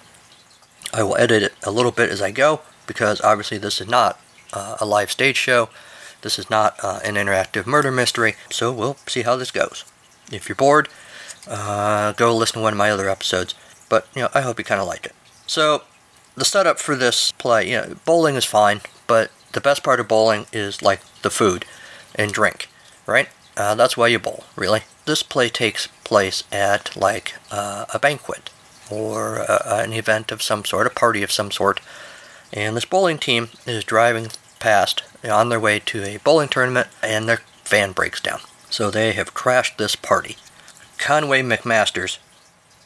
[0.94, 4.20] I will edit it a little bit as I go because obviously this is not
[4.54, 5.70] uh, a live stage show.
[6.22, 9.86] This is not uh, an interactive murder mystery, so we'll see how this goes.
[10.32, 10.90] If you're bored,
[11.48, 13.54] uh, go listen to one of my other episodes.
[13.90, 15.16] But you know, I hope you kind of liked it.
[15.46, 15.84] So,
[16.36, 20.08] the setup for this play, you know, bowling is fine, but the best part of
[20.08, 21.66] bowling is like the food
[22.16, 22.70] and drink,
[23.06, 23.30] right?
[23.56, 24.82] Uh, that's why you bowl, really.
[25.06, 28.50] This play takes place at like uh, a banquet
[28.92, 31.80] or uh, an event of some sort, a party of some sort,
[32.54, 34.28] and this bowling team is driving
[34.60, 38.40] past on their way to a bowling tournament, and their van breaks down.
[38.70, 40.38] So they have crashed this party.
[40.98, 42.18] Conway McMasters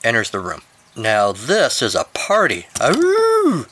[0.04, 0.62] enters the room.
[0.96, 2.68] Now this is a party.
[2.76, 3.68] Aroo!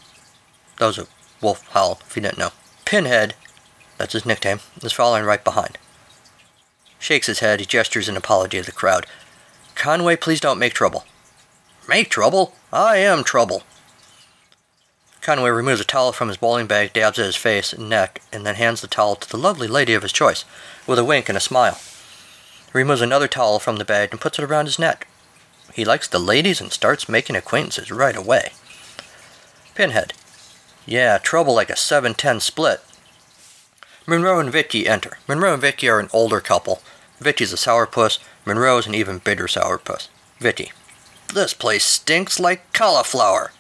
[0.78, 1.08] That was a
[1.42, 2.52] wolf howl, if you didn't know.
[2.86, 3.36] Pinhead,
[3.98, 5.78] that's his nickname, is following right behind.
[6.98, 9.06] Shakes his head, he gestures an apology to the crowd.
[9.76, 11.06] Conway, please don't make trouble.
[11.88, 12.56] Make trouble?
[12.72, 13.64] I am trouble.
[15.22, 18.46] Conway removes a towel from his bowling bag, dabs at his face and neck, and
[18.46, 20.46] then hands the towel to the lovely lady of his choice,
[20.88, 21.80] with a wink and a smile.
[22.72, 25.08] He removes another towel from the bag and puts it around his neck.
[25.80, 28.52] He likes the ladies and starts making acquaintances right away.
[29.76, 30.12] Pinhead.
[30.86, 32.82] Yeah, trouble like a 7-10 split.
[34.06, 35.20] Monroe and Vicky enter.
[35.26, 36.82] Monroe and Vicky are an older couple.
[37.22, 38.20] Vicky's a sourpuss.
[38.46, 40.10] Monroe's an even bigger sourpuss.
[40.38, 40.74] Vicky.
[41.34, 43.54] This place stinks like cauliflower.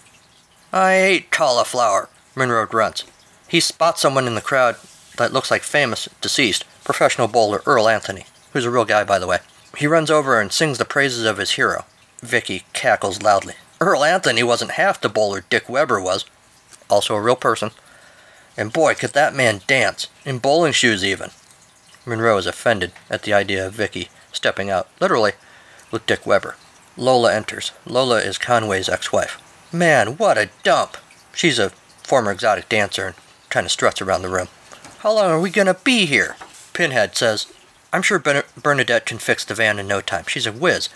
[0.73, 3.05] I hate cauliflower, Monroe grunts.
[3.47, 4.75] He spots someone in the crowd
[5.15, 9.27] that looks like famous deceased professional bowler Earl Anthony, who's a real guy, by the
[9.27, 9.37] way.
[9.77, 11.85] He runs over and sings the praises of his hero.
[12.21, 13.55] Vicky cackles loudly.
[13.81, 16.25] Earl Anthony wasn't half the bowler Dick Weber was.
[16.89, 17.71] Also a real person.
[18.57, 21.29] And boy, could that man dance, in bowling shoes even.
[22.05, 25.33] Monroe is offended at the idea of Vicky stepping out, literally,
[25.91, 26.55] with Dick Weber.
[26.97, 27.71] Lola enters.
[27.85, 29.41] Lola is Conway's ex-wife.
[29.71, 30.97] Man, what a dump!
[31.33, 31.69] She's a
[32.03, 33.15] former exotic dancer and
[33.49, 34.47] kind of struts around the room.
[34.99, 36.35] How long are we gonna be here?
[36.73, 37.51] Pinhead says,
[37.93, 40.25] I'm sure Bernadette can fix the van in no time.
[40.27, 40.89] She's a whiz.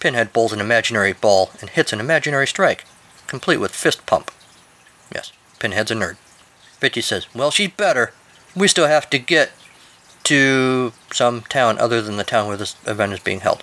[0.00, 2.84] Pinhead bowls an imaginary ball and hits an imaginary strike,
[3.26, 4.30] complete with fist pump.
[5.12, 6.16] Yes, Pinhead's a nerd.
[6.78, 8.12] Vicky says, Well, she's better.
[8.54, 9.50] We still have to get
[10.24, 13.62] to some town other than the town where this event is being held.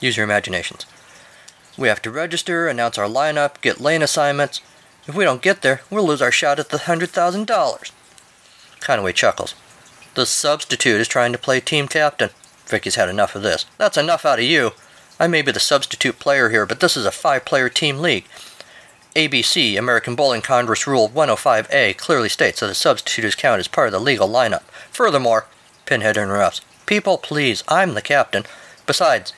[0.00, 0.86] Use your imaginations.
[1.76, 4.60] We have to register, announce our lineup, get lane assignments.
[5.06, 7.92] If we don't get there, we'll lose our shot at the $100,000.
[8.80, 9.54] Conway chuckles.
[10.14, 12.30] The substitute is trying to play team captain.
[12.66, 13.66] Vicky's had enough of this.
[13.78, 14.72] That's enough out of you.
[15.20, 18.24] I may be the substitute player here, but this is a five player team league.
[19.16, 23.92] ABC, American Bowling Congress Rule 105A, clearly states that a substitute is as part of
[23.92, 24.62] the legal lineup.
[24.92, 25.46] Furthermore,
[25.86, 26.60] Pinhead interrupts.
[26.86, 28.44] People, please, I'm the captain.
[28.86, 29.32] Besides,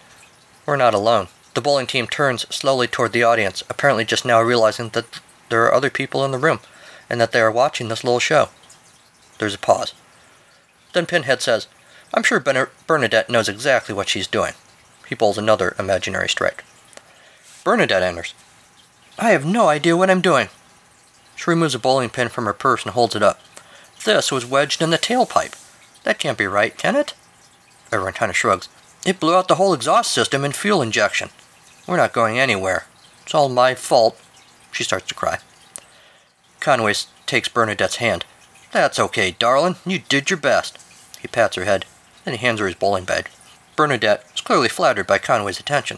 [0.66, 1.28] we're not alone.
[1.54, 5.74] The bowling team turns slowly toward the audience, apparently just now realizing that there are
[5.74, 6.60] other people in the room
[7.08, 8.50] and that they are watching this little show.
[9.38, 9.94] There's a pause.
[10.92, 11.66] Then Pinhead says,
[12.12, 14.52] I'm sure Bernadette knows exactly what she's doing.
[15.10, 16.64] He bowls another imaginary strike.
[17.64, 18.32] Bernadette enters.
[19.18, 20.48] I have no idea what I'm doing.
[21.34, 23.40] She removes a bowling pin from her purse and holds it up.
[24.04, 25.56] This was wedged in the tailpipe.
[26.04, 27.12] That can't be right, can it?
[27.90, 28.68] Everyone kind of shrugs.
[29.04, 31.30] It blew out the whole exhaust system and fuel injection.
[31.88, 32.86] We're not going anywhere.
[33.24, 34.16] It's all my fault.
[34.70, 35.38] She starts to cry.
[36.60, 36.94] Conway
[37.26, 38.24] takes Bernadette's hand.
[38.70, 39.74] That's okay, darling.
[39.84, 40.78] You did your best.
[41.20, 41.84] He pats her head.
[42.24, 43.28] Then he hands her his bowling bag.
[43.80, 45.96] Bernadette is clearly flattered by Conway's attention.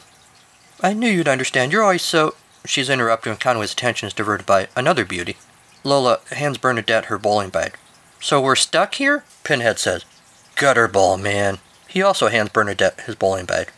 [0.81, 1.73] I knew you'd understand.
[1.73, 2.37] You're always so.
[2.65, 5.37] She's interrupted when Conway's attention is diverted by another beauty.
[5.83, 7.77] Lola hands Bernadette her bowling bag.
[8.21, 9.25] So we're stuck here?
[9.43, 10.05] Pinhead says.
[10.55, 11.59] Gutter ball, man.
[11.89, 13.73] He also hands Bernadette his bowling bag,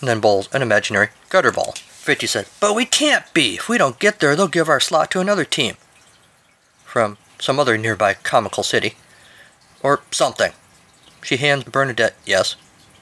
[0.00, 1.76] and then bowls an imaginary gutter ball.
[2.02, 3.54] Vicky says, But we can't be.
[3.54, 5.76] If we don't get there, they'll give our slot to another team.
[6.84, 8.96] From some other nearby comical city.
[9.82, 10.52] Or something.
[11.22, 12.54] She hands Bernadette, yes,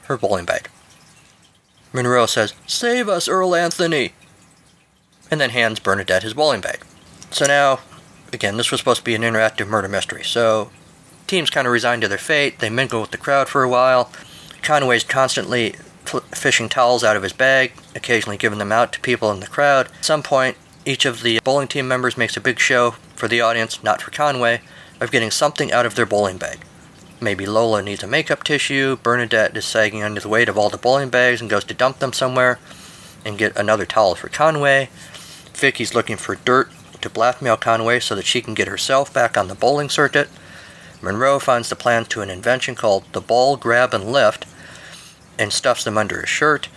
[0.07, 0.69] her bowling bag.
[1.93, 4.13] Monroe says, Save us, Earl Anthony!
[5.31, 6.81] And then hands Bernadette his bowling bag.
[7.31, 7.81] So now,
[8.33, 10.25] again, this was supposed to be an interactive murder mystery.
[10.25, 10.71] So
[11.27, 12.59] teams kind of resign to their fate.
[12.59, 14.11] They mingle with the crowd for a while.
[14.63, 15.77] Conway's constantly
[16.35, 19.87] fishing towels out of his bag, occasionally giving them out to people in the crowd.
[19.87, 23.41] At some point, each of the bowling team members makes a big show for the
[23.41, 24.61] audience, not for Conway,
[25.01, 26.61] of getting something out of their bowling bag.
[27.21, 30.77] Maybe Lola needs a makeup tissue, Bernadette is sagging under the weight of all the
[30.77, 32.59] bowling bags and goes to dump them somewhere
[33.25, 34.91] and get another towel for Conway.
[35.55, 39.49] Vicky's looking for dirt to blackmail Conway so that she can get herself back on
[39.49, 40.29] the bowling circuit.
[41.01, 44.47] Monroe finds the plan to an invention called the ball grab and lift
[45.39, 46.69] and stuffs them under his shirt.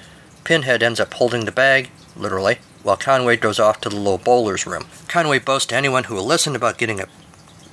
[0.44, 4.66] Pinhead ends up holding the bag, literally, while Conway goes off to the low bowler's
[4.66, 4.86] room.
[5.08, 7.08] Conway boasts to anyone who will listen about getting a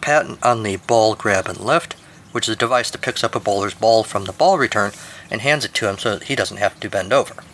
[0.00, 1.96] patent on the ball grab and lift,
[2.34, 4.90] which is a device that picks up a bowler's ball from the ball return
[5.30, 7.44] and hands it to him so that he doesn't have to bend over.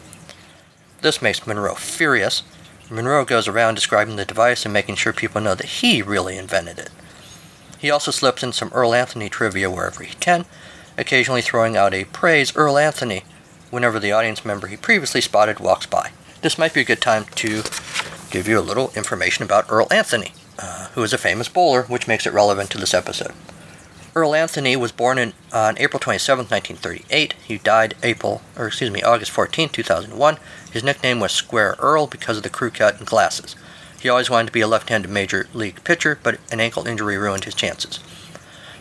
[1.03, 2.43] This makes Monroe furious.
[2.88, 6.79] Monroe goes around describing the device and making sure people know that he really invented
[6.79, 6.88] it.
[7.79, 10.47] He also slips in some Earl Anthony trivia wherever he can,
[10.97, 13.25] occasionally throwing out a praise Earl Anthony
[13.69, 16.11] whenever the audience member he previously spotted walks by.
[16.40, 17.64] This might be a good time to
[18.31, 22.09] give you a little information about Earl Anthony, uh, who is a famous bowler, which
[22.09, 23.35] makes it relevant to this episode.
[24.14, 27.35] Earl Anthony was born in, uh, on April 27, 1938.
[27.46, 30.38] He died April, or excuse me, August 14, 2001.
[30.73, 33.55] His nickname was Square Earl because of the crew cut and glasses.
[34.01, 37.44] He always wanted to be a left-handed major league pitcher, but an ankle injury ruined
[37.44, 38.01] his chances.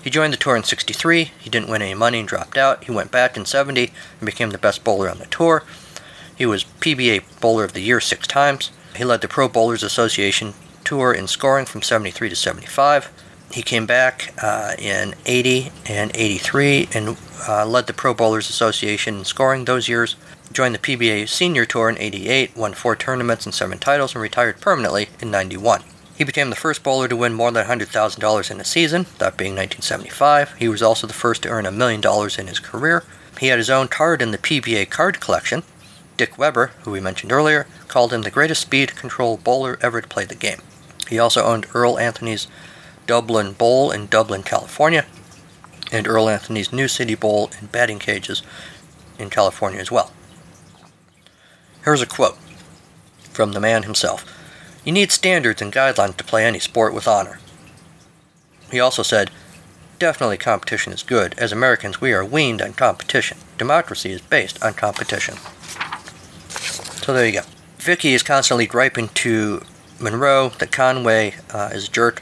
[0.01, 1.25] He joined the tour in 63.
[1.37, 2.85] He didn't win any money and dropped out.
[2.85, 5.63] He went back in 70 and became the best bowler on the tour.
[6.35, 8.71] He was PBA Bowler of the Year six times.
[8.95, 10.53] He led the Pro Bowlers Association
[10.85, 13.11] tour in scoring from 73 to 75.
[13.51, 19.19] He came back uh, in 80 and 83 and uh, led the Pro Bowlers Association
[19.19, 20.15] in scoring those years.
[20.53, 24.61] Joined the PBA Senior Tour in 88, won four tournaments and seven titles, and retired
[24.61, 25.83] permanently in 91.
[26.15, 29.53] He became the first bowler to win more than $100,000 in a season, that being
[29.53, 30.55] 1975.
[30.55, 33.03] He was also the first to earn a million dollars in his career.
[33.39, 35.63] He had his own card in the PBA card collection.
[36.17, 40.07] Dick Weber, who we mentioned earlier, called him the greatest speed control bowler ever to
[40.07, 40.59] play the game.
[41.07, 42.47] He also owned Earl Anthony's
[43.09, 45.03] Dublin Bowl in Dublin, California,
[45.91, 48.43] and Earl Anthony's New City Bowl in batting cages
[49.17, 50.11] in California as well.
[51.83, 52.37] Here's a quote
[53.33, 54.23] from the man himself
[54.85, 57.39] You need standards and guidelines to play any sport with honor.
[58.69, 59.31] He also said,
[59.97, 61.33] Definitely competition is good.
[61.39, 63.39] As Americans, we are weaned on competition.
[63.57, 65.35] Democracy is based on competition.
[67.01, 67.41] So there you go.
[67.79, 69.63] Vicky is constantly griping to
[69.99, 72.21] Monroe that Conway uh, is a jerk.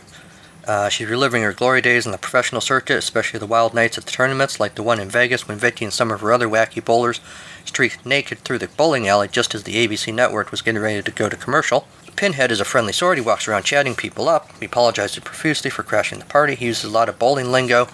[0.89, 4.11] She's reliving her glory days in the professional circuit, especially the wild nights at the
[4.11, 7.21] tournaments, like the one in Vegas when Vicky and some of her other wacky bowlers
[7.63, 11.11] streaked naked through the bowling alley just as the ABC network was getting ready to
[11.11, 11.87] go to commercial.
[12.15, 13.17] Pinhead is a friendly sort.
[13.17, 14.51] He walks around chatting people up.
[14.59, 16.55] He apologizes profusely for crashing the party.
[16.55, 17.87] He uses a lot of bowling lingo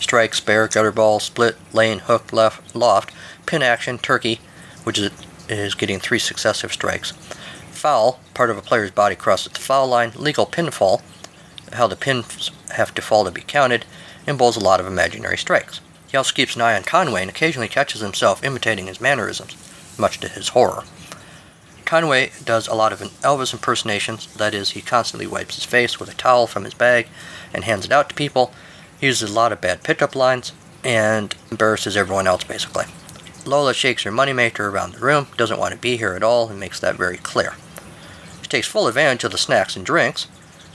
[0.00, 3.12] strike, spare, gutter ball, split, lane, hook, left, loft,
[3.46, 4.40] pin action, turkey,
[4.84, 5.10] which is,
[5.48, 7.10] is getting three successive strikes.
[7.70, 10.12] Foul, part of a player's body crosses the foul line.
[10.16, 11.02] Legal pinfall,
[11.72, 13.84] how the pins have to fall to be counted,
[14.26, 15.80] and bowls a lot of imaginary strikes.
[16.10, 19.56] He also keeps an eye on Conway and occasionally catches himself imitating his mannerisms,
[19.98, 20.84] much to his horror.
[21.84, 26.08] Conway does a lot of Elvis impersonations, that is, he constantly wipes his face with
[26.08, 27.08] a towel from his bag
[27.52, 28.52] and hands it out to people.
[29.00, 30.52] He uses a lot of bad pickup lines
[30.84, 32.84] and embarrasses everyone else, basically.
[33.44, 36.60] Lola shakes her moneymaker around the room, doesn't want to be here at all, and
[36.60, 37.54] makes that very clear.
[38.42, 40.28] She takes full advantage of the snacks and drinks,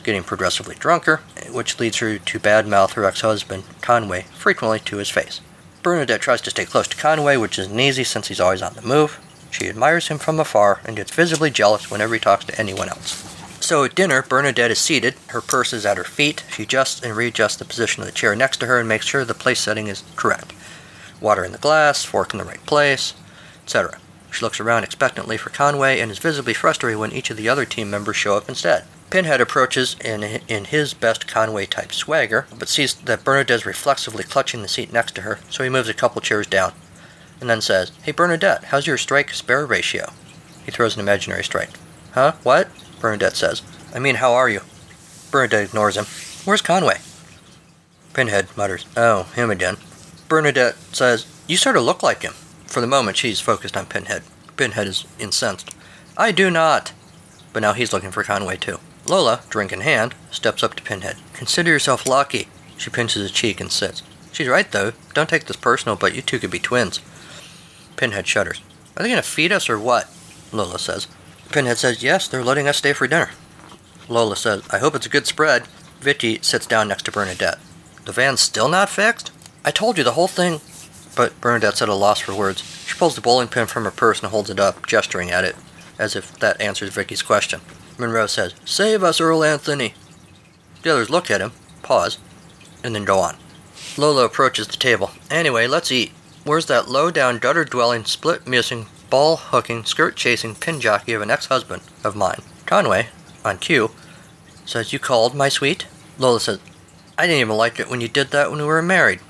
[0.05, 1.17] getting progressively drunker,
[1.51, 5.41] which leads her to badmouth her ex husband, Conway, frequently to his face.
[5.83, 8.81] Bernadette tries to stay close to Conway, which isn't easy since he's always on the
[8.81, 9.19] move.
[9.51, 13.35] She admires him from afar and gets visibly jealous whenever he talks to anyone else.
[13.59, 16.43] So at dinner, Bernadette is seated, her purse is at her feet.
[16.51, 19.25] She adjusts and readjusts the position of the chair next to her and makes sure
[19.25, 20.53] the place setting is correct.
[21.19, 23.13] Water in the glass, fork in the right place,
[23.63, 23.97] etc.
[24.31, 27.65] She looks around expectantly for Conway and is visibly frustrated when each of the other
[27.65, 28.83] team members show up instead.
[29.09, 34.23] Pinhead approaches in, in his best Conway type swagger, but sees that Bernadette is reflexively
[34.23, 36.73] clutching the seat next to her, so he moves a couple chairs down,
[37.39, 40.11] and then says, Hey Bernadette, how's your strike spare ratio?
[40.65, 41.69] He throws an imaginary strike.
[42.13, 42.33] Huh?
[42.43, 42.69] What?
[42.99, 43.61] Bernadette says.
[43.93, 44.61] I mean, how are you?
[45.31, 46.05] Bernadette ignores him.
[46.45, 46.97] Where's Conway?
[48.13, 49.77] Pinhead mutters, Oh, him again.
[50.27, 52.33] Bernadette says, You sort of look like him.
[52.65, 54.23] For the moment, she's focused on Pinhead.
[54.57, 55.71] Pinhead is incensed.
[56.17, 56.93] I do not.
[57.53, 58.79] But now he's looking for Conway, too.
[59.05, 61.17] Lola, drink in hand, steps up to Pinhead.
[61.33, 62.47] Consider yourself lucky.
[62.77, 64.01] She pinches his cheek and sits.
[64.31, 64.93] She's right, though.
[65.13, 66.99] Don't take this personal, but you two could be twins.
[67.95, 68.61] Pinhead shudders.
[68.97, 70.09] Are they going to feed us or what?
[70.51, 71.07] Lola says.
[71.51, 73.29] Pinhead says, Yes, they're letting us stay for dinner.
[74.09, 75.67] Lola says, I hope it's a good spread.
[75.99, 77.59] Vicky sits down next to Bernadette.
[78.05, 79.31] The van's still not fixed?
[79.63, 80.61] I told you the whole thing.
[81.15, 82.61] But Bernadette's at a loss for words.
[82.85, 85.55] She pulls the bowling pin from her purse and holds it up, gesturing at it,
[85.97, 87.61] as if that answers Vicky's question.
[87.97, 89.93] Monroe says, Save us, Earl Anthony.
[90.81, 91.51] The others look at him,
[91.81, 92.17] pause,
[92.83, 93.37] and then go on.
[93.97, 95.11] Lola approaches the table.
[95.31, 96.11] Anyway, let's eat.
[96.43, 101.21] Where's that low down, gutter dwelling, split missing, ball hooking, skirt chasing pin jockey of
[101.21, 102.41] an ex husband of mine?
[102.65, 103.07] Conway,
[103.43, 103.91] on cue,
[104.65, 105.87] says, You called, my sweet?
[106.17, 106.59] Lola says,
[107.17, 109.21] I didn't even like it when you did that when we were married.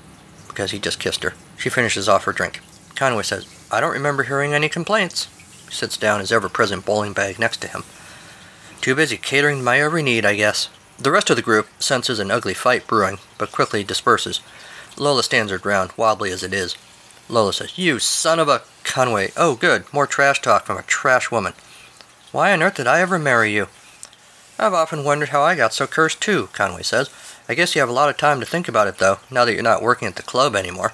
[0.48, 1.34] Because he just kissed her.
[1.56, 2.60] She finishes off her drink.
[2.96, 5.28] Conway says, I don't remember hearing any complaints.
[5.66, 7.84] He sits down his ever present bowling bag next to him.
[8.80, 10.68] Too busy catering to my every need, I guess.
[10.98, 14.40] The rest of the group senses an ugly fight brewing, but quickly disperses.
[14.96, 16.76] Lola stands her ground, wobbly as it is.
[17.28, 19.32] Lola says, You son of a Conway.
[19.36, 19.92] Oh, good.
[19.92, 21.52] More trash talk from a trash woman.
[22.32, 23.68] Why on earth did I ever marry you?
[24.58, 27.10] I've often wondered how I got so cursed, too, Conway says.
[27.48, 29.52] I guess you have a lot of time to think about it, though, now that
[29.52, 30.92] you're not working at the club anymore.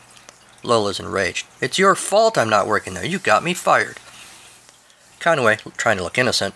[0.65, 1.47] Lola's enraged.
[1.61, 3.07] It's your fault I'm not working there.
[3.07, 3.99] You got me fired.
[5.21, 6.55] Conway, trying to look innocent,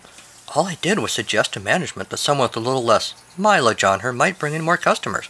[0.57, 3.99] all I did was suggest to management that someone with a little less mileage on
[3.99, 5.29] her might bring in more customers.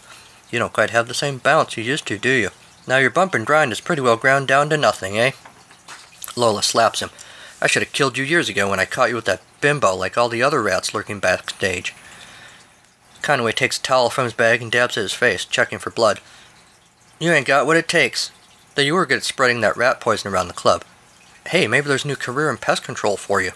[0.50, 2.48] You don't quite have the same bounce you used to, do you?
[2.86, 5.32] Now your bump and grind is pretty well ground down to nothing, eh?
[6.34, 7.10] Lola slaps him.
[7.60, 10.16] I should have killed you years ago when I caught you with that bimbo like
[10.16, 11.94] all the other rats lurking backstage.
[13.20, 16.20] Conway takes a towel from his bag and dabs at his face, checking for blood.
[17.18, 18.32] You ain't got what it takes.
[18.74, 20.84] Though you were good at spreading that rat poison around the club.
[21.48, 23.52] Hey, maybe there's a new career in pest control for you.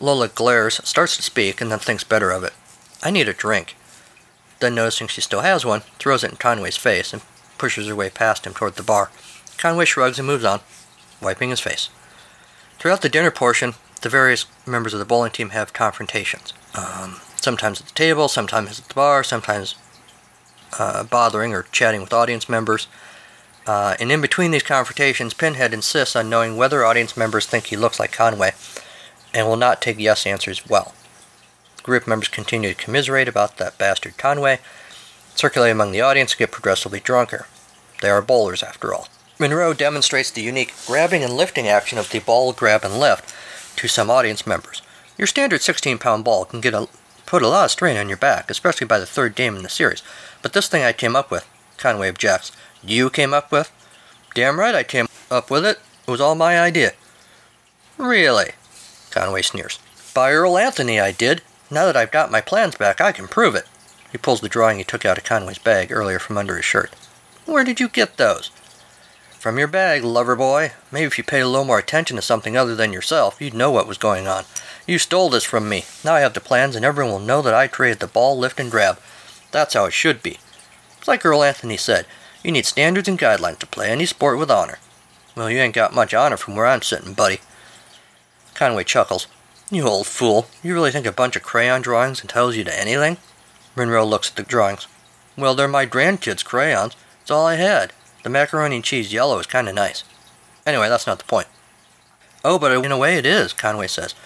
[0.00, 2.52] Lola glares, starts to speak, and then thinks better of it.
[3.02, 3.76] I need a drink.
[4.60, 7.22] Then, noticing she still has one, throws it in Conway's face and
[7.58, 9.10] pushes her way past him toward the bar.
[9.56, 10.60] Conway shrugs and moves on,
[11.20, 11.90] wiping his face.
[12.78, 16.52] Throughout the dinner portion, the various members of the bowling team have confrontations.
[16.74, 19.74] Um, sometimes at the table, sometimes at the bar, sometimes
[20.78, 22.86] uh, bothering or chatting with audience members.
[23.66, 27.76] Uh, and in between these confrontations, Pinhead insists on knowing whether audience members think he
[27.76, 28.52] looks like Conway
[29.34, 30.94] and will not take yes answers well.
[31.82, 34.60] Group members continue to commiserate about that bastard Conway,
[35.34, 37.46] circulate among the audience, and get progressively drunker.
[38.02, 39.08] They are bowlers, after all.
[39.38, 43.34] Monroe demonstrates the unique grabbing and lifting action of the ball grab and lift
[43.76, 44.82] to some audience members.
[45.16, 46.88] Your standard 16 pound ball can get a,
[47.26, 49.68] put a lot of strain on your back, especially by the third game in the
[49.68, 50.02] series.
[50.42, 52.52] But this thing I came up with, Conway objects.
[52.82, 53.72] You came up with?
[54.34, 55.78] Damn right I came up with it.
[56.06, 56.92] It was all my idea.
[57.96, 58.52] Really?
[59.18, 59.80] Conway sneers.
[60.14, 61.42] By Earl Anthony, I did.
[61.72, 63.66] Now that I've got my plans back, I can prove it.
[64.12, 66.94] He pulls the drawing he took out of Conway's bag earlier from under his shirt.
[67.44, 68.52] Where did you get those?
[69.30, 70.70] From your bag, lover boy.
[70.92, 73.72] Maybe if you paid a little more attention to something other than yourself, you'd know
[73.72, 74.44] what was going on.
[74.86, 75.84] You stole this from me.
[76.04, 78.60] Now I have the plans, and everyone will know that I traded the ball, lift,
[78.60, 79.00] and grab.
[79.50, 80.38] That's how it should be.
[80.98, 82.06] It's like Earl Anthony said
[82.44, 84.78] you need standards and guidelines to play any sport with honor.
[85.34, 87.40] Well, you ain't got much honor from where I'm sitting, buddy.
[88.58, 89.28] Conway chuckles.
[89.70, 90.48] You old fool.
[90.64, 93.16] You really think a bunch of crayon drawings entitles you to anything?
[93.76, 94.88] Monroe looks at the drawings.
[95.36, 96.96] Well, they're my grandkids' crayons.
[97.22, 97.92] It's all I had.
[98.24, 100.02] The macaroni and cheese yellow is kind of nice.
[100.66, 101.46] Anyway, that's not the point.
[102.44, 104.16] Oh, but in a way it is, Conway says.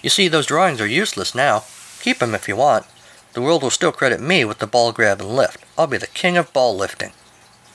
[0.00, 1.64] You see, those drawings are useless now.
[2.00, 2.86] Keep 'em if you want.
[3.34, 5.58] The world will still credit me with the ball grab and lift.
[5.76, 7.12] I'll be the king of ball lifting.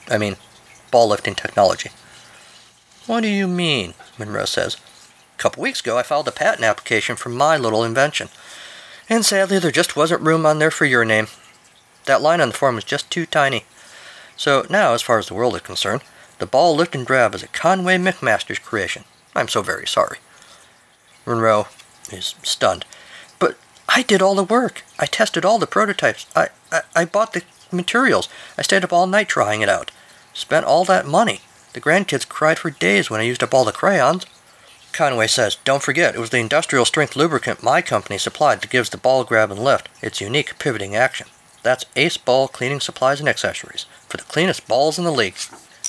[0.09, 0.37] I mean,
[0.89, 1.91] ball lifting technology.
[3.05, 3.93] What do you mean?
[4.17, 4.77] Monroe says.
[5.37, 8.29] A couple weeks ago, I filed a patent application for my little invention.
[9.07, 11.27] And sadly, there just wasn't room on there for your name.
[12.05, 13.65] That line on the form was just too tiny.
[14.35, 16.01] So now, as far as the world is concerned,
[16.39, 19.03] the ball lift and grab is a Conway McMaster's creation.
[19.35, 20.17] I'm so very sorry.
[21.23, 21.67] Monroe
[22.11, 22.85] is stunned.
[23.37, 23.57] But
[23.87, 24.83] I did all the work.
[24.97, 26.25] I tested all the prototypes.
[26.35, 28.27] I, I, I bought the materials.
[28.57, 29.91] I stayed up all night trying it out.
[30.33, 31.41] Spent all that money.
[31.73, 34.25] The grandkids cried for days when I used up all the crayons.
[34.93, 38.89] Conway says, Don't forget, it was the industrial strength lubricant my company supplied that gives
[38.89, 41.27] the ball grab and lift its unique pivoting action.
[41.63, 45.35] That's Ace Ball Cleaning Supplies and Accessories, for the cleanest balls in the league.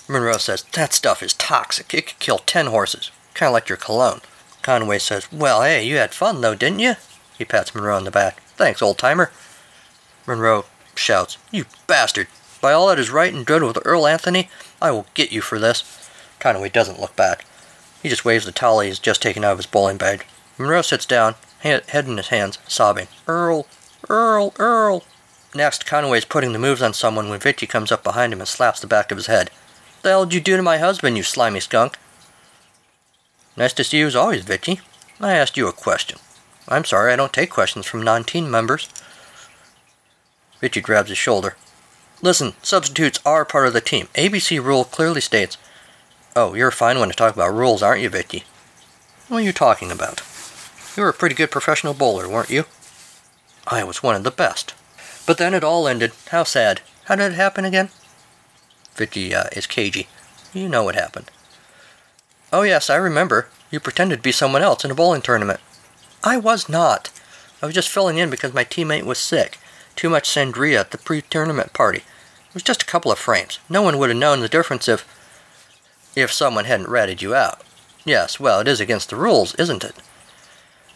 [0.09, 1.92] Monroe says, That stuff is toxic.
[1.94, 3.11] It could kill ten horses.
[3.34, 4.20] Kind of like your cologne.
[4.62, 6.94] Conway says, Well, hey, you had fun though, didn't you?
[7.36, 8.40] He pats Monroe on the back.
[8.57, 9.30] Thanks, old timer.
[10.26, 12.26] Monroe shouts, You bastard!
[12.61, 14.51] By all that is right and good with Earl Anthony,
[14.82, 15.84] I will get you for this.
[16.40, 17.44] Conway doesn't look back.
[18.03, 20.24] He just waves the towel he's just taken out of his bowling bag.
[20.57, 23.09] Monroe sits down, head in his hands, sobbing.
[23.26, 23.66] Earl,
[24.09, 25.05] Earl, Earl.
[25.55, 28.49] Next, Conway is putting the moves on someone when Vicky comes up behind him and
[28.49, 29.51] slaps the back of his head.
[30.03, 31.99] The hell'd you do to my husband, you slimy skunk?
[33.57, 34.80] Nice to see you as always, Vicky.
[35.20, 36.18] I asked you a question.
[36.68, 38.88] I'm sorry, I don't take questions from non-team members.
[40.61, 41.57] Vicky grabs his shoulder.
[42.20, 44.09] Listen, substitutes are part of the team.
[44.14, 45.57] ABC rule clearly states
[46.41, 48.45] Oh, you're a fine one to talk about rules, aren't you, Vicky?
[49.26, 50.22] What are you talking about?
[50.97, 52.66] You were a pretty good professional bowler, weren't you?
[53.66, 54.72] I was one of the best.
[55.26, 56.12] But then it all ended.
[56.28, 56.80] How sad.
[57.07, 57.89] How did it happen again?
[58.95, 60.07] Vicky uh, is cagey.
[60.53, 61.28] You know what happened.
[62.53, 63.49] Oh, yes, I remember.
[63.72, 65.59] You pretended to be someone else in a bowling tournament.
[66.22, 67.11] I was not.
[67.61, 69.59] I was just filling in because my teammate was sick.
[69.97, 71.99] Too much sangria at the pre tournament party.
[71.99, 73.59] It was just a couple of frames.
[73.68, 75.05] No one would have known the difference if
[76.22, 77.62] if someone hadn't ratted you out.
[78.04, 79.94] Yes, well, it is against the rules, isn't it?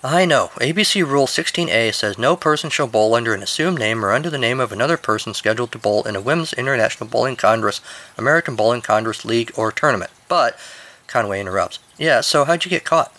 [0.05, 0.51] I know.
[0.57, 4.39] ABC Rule 16A says no person shall bowl under an assumed name or under the
[4.39, 7.81] name of another person scheduled to bowl in a Women's International Bowling Congress,
[8.19, 10.11] American Bowling Congress League, or tournament.
[10.27, 10.59] But,
[11.07, 11.79] Conway interrupts.
[11.99, 13.17] Yeah, so how'd you get caught?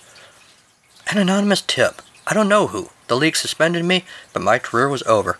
[1.10, 2.02] An anonymous tip.
[2.28, 2.90] I don't know who.
[3.08, 5.38] The league suspended me, but my career was over.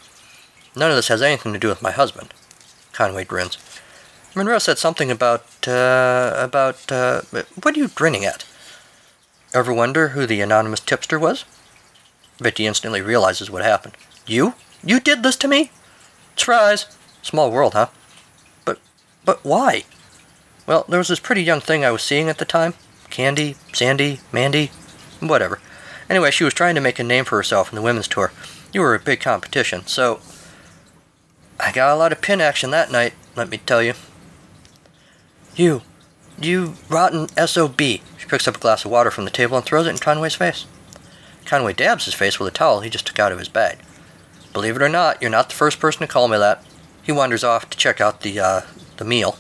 [0.76, 2.34] None of this has anything to do with my husband.
[2.94, 3.58] Conway grins.
[4.36, 7.22] Monroe said something about, uh, about, uh,
[7.62, 8.46] what are you grinning at?
[9.54, 11.46] Ever wonder who the anonymous tipster was?
[12.40, 13.94] Vicky instantly realizes what happened.
[14.26, 14.56] You?
[14.84, 15.72] You did this to me?
[16.36, 16.88] Surprise!
[17.22, 17.88] Small world, huh?
[18.66, 18.80] But,
[19.24, 19.84] but why?
[20.66, 22.74] Well, there was this pretty young thing I was seeing at the time.
[23.12, 24.72] Candy, Sandy, Mandy,
[25.20, 25.60] whatever.
[26.10, 28.32] Anyway, she was trying to make a name for herself in the women's tour.
[28.74, 30.20] You were a big competition, so
[31.60, 33.94] I got a lot of pin action that night, let me tell you.
[35.56, 35.82] You,
[36.40, 37.80] you rotten SOB.
[37.80, 40.36] She picks up a glass of water from the table and throws it in Conway's
[40.36, 40.66] face.
[41.46, 43.80] Conway dabs his face with a towel he just took out of his bag.
[44.52, 46.64] Believe it or not, you're not the first person to call me that.
[47.02, 48.62] He wanders off to check out the, uh,
[48.98, 49.38] the meal.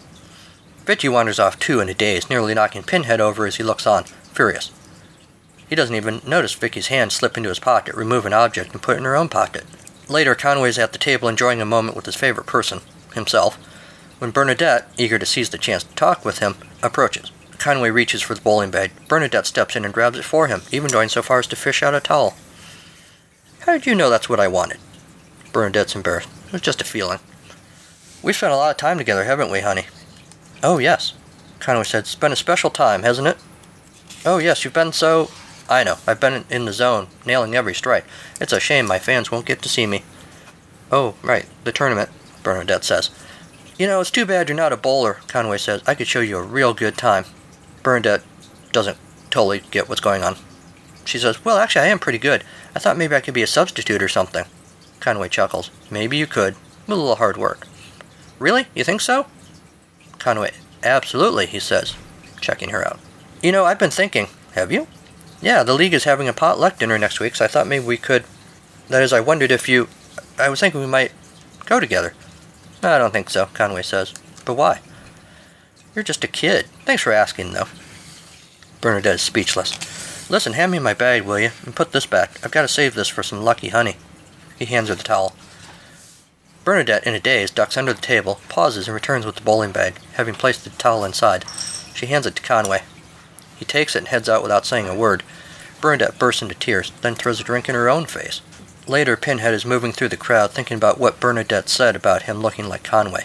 [0.85, 4.03] Vicky wanders off too in a daze, nearly knocking Pinhead over as he looks on,
[4.03, 4.71] furious.
[5.69, 8.95] He doesn't even notice Vicky's hand slip into his pocket, remove an object, and put
[8.95, 9.63] it in her own pocket.
[10.09, 12.81] Later, Conway's at the table enjoying a moment with his favorite person,
[13.15, 13.57] himself,
[14.23, 17.29] when Bernadette, eager to seize the chance to talk with him, approaches.
[17.57, 18.91] Conway reaches for the bowling bag.
[19.09, 21.83] Bernadette steps in and grabs it for him, even going so far as to fish
[21.83, 22.33] out a towel.
[23.59, 24.77] How did you know that's what I wanted?
[25.51, 26.29] Bernadette's embarrassed.
[26.47, 27.19] It was just a feeling.
[28.21, 29.87] We've spent a lot of time together, haven't we, honey?
[30.63, 31.15] Oh, yes.
[31.59, 33.37] Conway said, It's been a special time, hasn't it?
[34.25, 35.31] Oh, yes, you've been so.
[35.69, 35.97] I know.
[36.07, 38.05] I've been in the zone, nailing every strike.
[38.39, 40.05] It's a shame my fans won't get to see me.
[40.93, 42.09] Oh, right, the tournament,
[42.41, 43.09] Bernadette says.
[43.77, 45.81] You know, it's too bad you're not a bowler, Conway says.
[45.87, 47.25] I could show you a real good time.
[47.81, 48.23] Bernadette
[48.71, 48.97] doesn't
[49.31, 50.35] totally get what's going on.
[51.05, 52.43] She says, Well, actually, I am pretty good.
[52.75, 54.45] I thought maybe I could be a substitute or something.
[54.99, 55.71] Conway chuckles.
[55.89, 56.55] Maybe you could,
[56.87, 57.67] with a little hard work.
[58.39, 58.67] Really?
[58.75, 59.25] You think so?
[60.19, 60.51] Conway,
[60.83, 61.95] absolutely, he says,
[62.39, 62.99] checking her out.
[63.41, 64.27] You know, I've been thinking.
[64.53, 64.87] Have you?
[65.41, 67.97] Yeah, the league is having a potluck dinner next week, so I thought maybe we
[67.97, 68.23] could.
[68.87, 69.89] That is, I wondered if you.
[70.37, 71.11] I was thinking we might
[71.65, 72.13] go together.
[72.83, 74.13] I don't think so, Conway says.
[74.45, 74.81] But why?
[75.95, 76.65] You're just a kid.
[76.85, 77.67] Thanks for asking, though.
[78.81, 80.29] Bernadette is speechless.
[80.29, 81.51] Listen, hand me my bag, will you?
[81.65, 82.43] And put this back.
[82.43, 83.97] I've got to save this for some lucky honey.
[84.57, 85.35] He hands her the towel.
[86.63, 89.95] Bernadette, in a daze, ducks under the table, pauses, and returns with the bowling bag,
[90.13, 91.45] having placed the towel inside.
[91.93, 92.81] She hands it to Conway.
[93.57, 95.23] He takes it and heads out without saying a word.
[95.81, 98.41] Bernadette bursts into tears, then throws a drink in her own face.
[98.87, 102.67] Later, Pinhead is moving through the crowd, thinking about what Bernadette said about him looking
[102.67, 103.23] like Conway.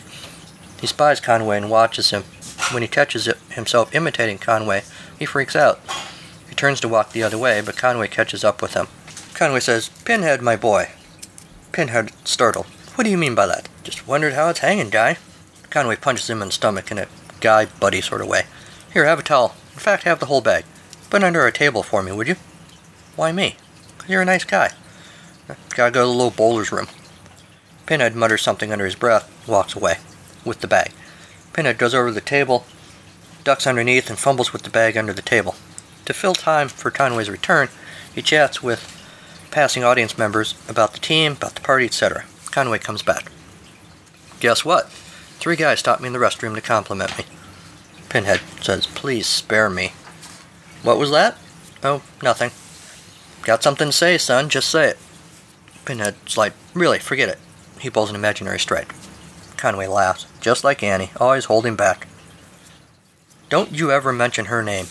[0.80, 2.22] He spies Conway and watches him.
[2.70, 4.82] When he catches himself imitating Conway,
[5.18, 5.80] he freaks out.
[6.48, 8.86] He turns to walk the other way, but Conway catches up with him.
[9.34, 10.90] Conway says, Pinhead, my boy.
[11.72, 12.66] Pinhead, startled.
[12.94, 13.68] What do you mean by that?
[13.82, 15.18] Just wondered how it's hanging, guy.
[15.70, 17.08] Conway punches him in the stomach in a
[17.40, 18.44] guy buddy sort of way.
[18.92, 19.54] Here, have a towel.
[19.74, 20.64] In fact, have the whole bag.
[21.10, 22.36] Put it under a table for me, would you?
[23.16, 23.56] Why me?
[23.98, 24.72] 'Cause you're a nice guy.
[25.74, 26.88] Gotta go to the little bowler's room.
[27.86, 29.96] Pinhead mutters something under his breath, walks away
[30.44, 30.92] with the bag.
[31.52, 32.66] Pinhead goes over to the table,
[33.44, 35.54] ducks underneath, and fumbles with the bag under the table.
[36.04, 37.68] To fill time for Conway's return,
[38.14, 38.94] he chats with
[39.50, 42.24] passing audience members about the team, about the party, etc.
[42.50, 43.30] Conway comes back.
[44.40, 44.88] Guess what?
[45.40, 47.24] Three guys stopped me in the restroom to compliment me.
[48.08, 49.92] Pinhead says, Please spare me.
[50.82, 51.36] What was that?
[51.82, 52.50] Oh, nothing.
[53.44, 54.98] Got something to say, son, just say it.
[55.88, 57.38] Pinhead's like, Really, forget it.
[57.80, 58.94] He pulls an imaginary strike.
[59.56, 62.06] Conway laughs, just like Annie, always holding back.
[63.48, 64.88] Don't you ever mention her name.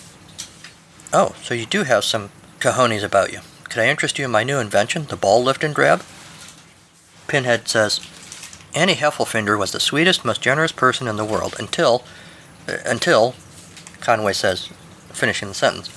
[1.14, 3.41] Oh, so you do have some cojones about you.
[3.66, 6.02] Could I interest you in my new invention, the ball lift and grab?
[7.28, 8.02] Pinhead says,
[8.74, 12.04] Annie Heffelfinger was the sweetest, most generous person in the world until,
[12.68, 13.36] uh, until,
[14.02, 14.70] Conway says,
[15.10, 15.91] finishing the sentence,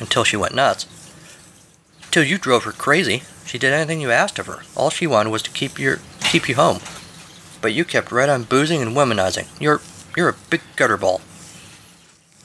[0.00, 0.86] until she went nuts.
[2.10, 3.22] Till you drove her crazy.
[3.46, 4.62] She did anything you asked of her.
[4.76, 6.80] All she wanted was to keep your keep you home.
[7.60, 9.48] But you kept right on boozing and womanizing.
[9.60, 9.80] You're
[10.16, 11.20] you're a big gutter ball.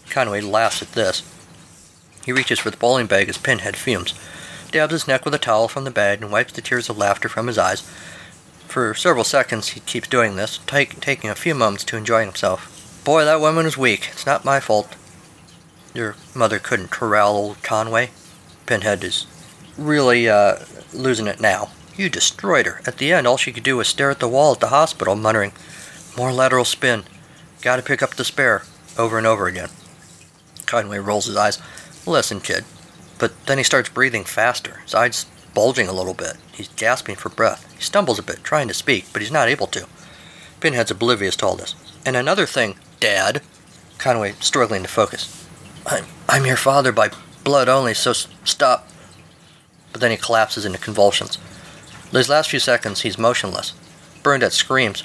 [0.10, 1.24] Conway laughs at this.
[2.26, 4.14] He reaches for the bowling bag as Pinhead fumes,
[4.72, 7.28] dabs his neck with a towel from the bag, and wipes the tears of laughter
[7.28, 7.82] from his eyes.
[8.68, 13.02] For several seconds he keeps doing this, take, taking a few moments to enjoy himself.
[13.04, 14.10] Boy, that woman was weak.
[14.12, 14.96] It's not my fault.
[15.94, 18.12] Your mother couldn't corral old Conway.
[18.66, 19.28] Pinhead is
[19.78, 20.58] really uh,
[20.94, 21.70] losing it now.
[21.96, 22.82] You destroyed her.
[22.86, 25.16] At the end, all she could do was stare at the wall at the hospital,
[25.16, 25.52] muttering,
[26.18, 27.04] More lateral spin.
[27.62, 28.64] Gotta pick up the spare.
[28.98, 29.70] Over and over again.
[30.66, 31.60] Conway rolls his eyes.
[32.06, 32.66] Listen, kid.
[33.20, 36.34] But then he starts breathing faster, his eyes bulging a little bit.
[36.52, 37.72] He's gasping for breath.
[37.76, 39.88] He stumbles a bit, trying to speak, but he's not able to.
[40.60, 41.76] Pinhead's oblivious to all this.
[42.06, 43.42] And another thing, Dad.
[43.98, 45.48] Conway struggling to focus.
[45.86, 47.12] I'm, I'm your father by
[47.44, 48.88] blood only, so s- stop.
[49.94, 51.38] But then he collapses into convulsions.
[52.12, 53.74] These last few seconds, he's motionless.
[54.22, 55.04] Bernadette screams.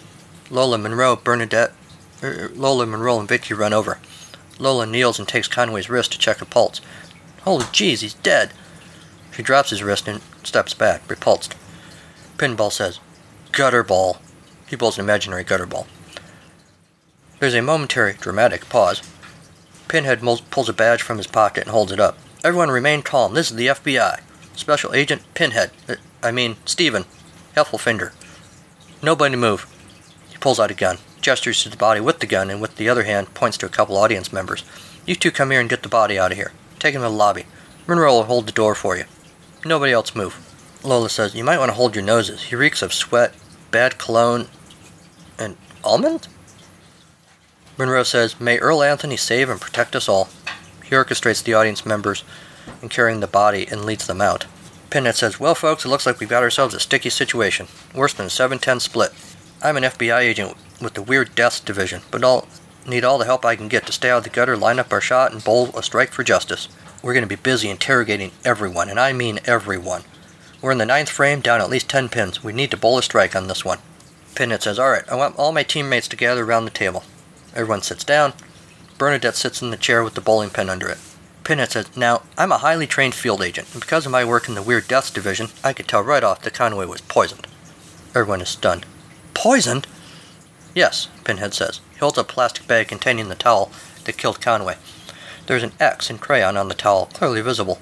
[0.51, 1.72] Lola Monroe, Bernadette,
[2.22, 3.99] er, Lola Monroe and Vicky run over.
[4.59, 6.80] Lola kneels and takes Conway's wrist to check a pulse.
[7.43, 8.53] Holy jeez, he's dead.
[9.32, 11.55] She drops his wrist and steps back, repulsed.
[12.39, 12.99] Pinball says,
[13.53, 14.18] Gutter ball.
[14.66, 15.86] He pulls an imaginary gutter ball.
[17.39, 19.03] There's a momentary, dramatic pause.
[19.86, 20.20] Pinhead
[20.51, 22.18] pulls a badge from his pocket and holds it up.
[22.45, 23.34] Everyone remain calm.
[23.34, 24.20] This is the FBI.
[24.59, 25.70] Special Agent Pinhead.
[25.88, 27.04] Uh, I mean, Stephen.
[27.56, 28.12] Heffelfinger.
[29.00, 29.72] Nobody move.
[30.28, 32.88] He pulls out a gun, gestures to the body with the gun, and with the
[32.88, 34.64] other hand points to a couple audience members.
[35.06, 36.50] You two come here and get the body out of here.
[36.80, 37.46] Take him to the lobby.
[37.86, 39.04] Monroe will hold the door for you.
[39.64, 40.36] Nobody else move.
[40.82, 42.42] Lola says, You might want to hold your noses.
[42.42, 43.34] He reeks of sweat,
[43.70, 44.48] bad cologne,
[45.38, 46.26] and almond?
[47.78, 50.28] Monroe says, May Earl Anthony save and protect us all.
[50.82, 52.24] He orchestrates the audience members
[52.82, 54.46] in carrying the body and leads them out.
[54.90, 57.66] Pinhead says, Well, folks, it looks like we've got ourselves a sticky situation.
[57.94, 59.12] Worse than a 710 split.
[59.62, 62.48] I'm an FBI agent with the Weird Deaths Division, but I'll
[62.86, 64.92] need all the help I can get to stay out of the gutter, line up
[64.92, 66.68] our shot, and bowl a strike for justice.
[67.02, 70.04] We're going to be busy interrogating everyone, and I mean everyone.
[70.60, 72.42] We're in the ninth frame, down at least 10 pins.
[72.42, 73.78] We need to bowl a strike on this one.
[74.34, 77.04] Pinhead says, All right, I want all my teammates to gather around the table.
[77.54, 78.32] Everyone sits down.
[78.96, 80.98] Bernadette sits in the chair with the bowling pin under it.
[81.49, 84.55] Pinhead says, Now, I'm a highly trained field agent, and because of my work in
[84.55, 87.46] the Weird Deaths Division, I could tell right off that Conway was poisoned.
[88.14, 88.84] Everyone is stunned.
[89.32, 89.86] Poisoned?
[90.74, 91.80] Yes, Pinhead says.
[91.94, 93.72] He holds a plastic bag containing the towel
[94.05, 94.76] that killed Conway.
[95.46, 97.78] There's an X in crayon on the towel, clearly visible.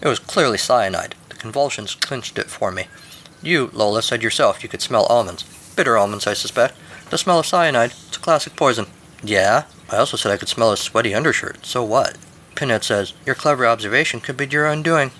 [0.00, 1.14] It was clearly cyanide.
[1.28, 2.86] The convulsions clinched it for me.
[3.42, 5.42] You, Lola, said yourself you could smell almonds.
[5.76, 6.78] Bitter almonds, I suspect.
[7.10, 7.90] The smell of cyanide.
[8.08, 8.86] It's a classic poison.
[9.22, 9.64] Yeah?
[9.90, 11.66] I also said I could smell a sweaty undershirt.
[11.66, 12.16] So what?
[12.62, 15.10] Pinhead says, Your clever observation could be your undoing.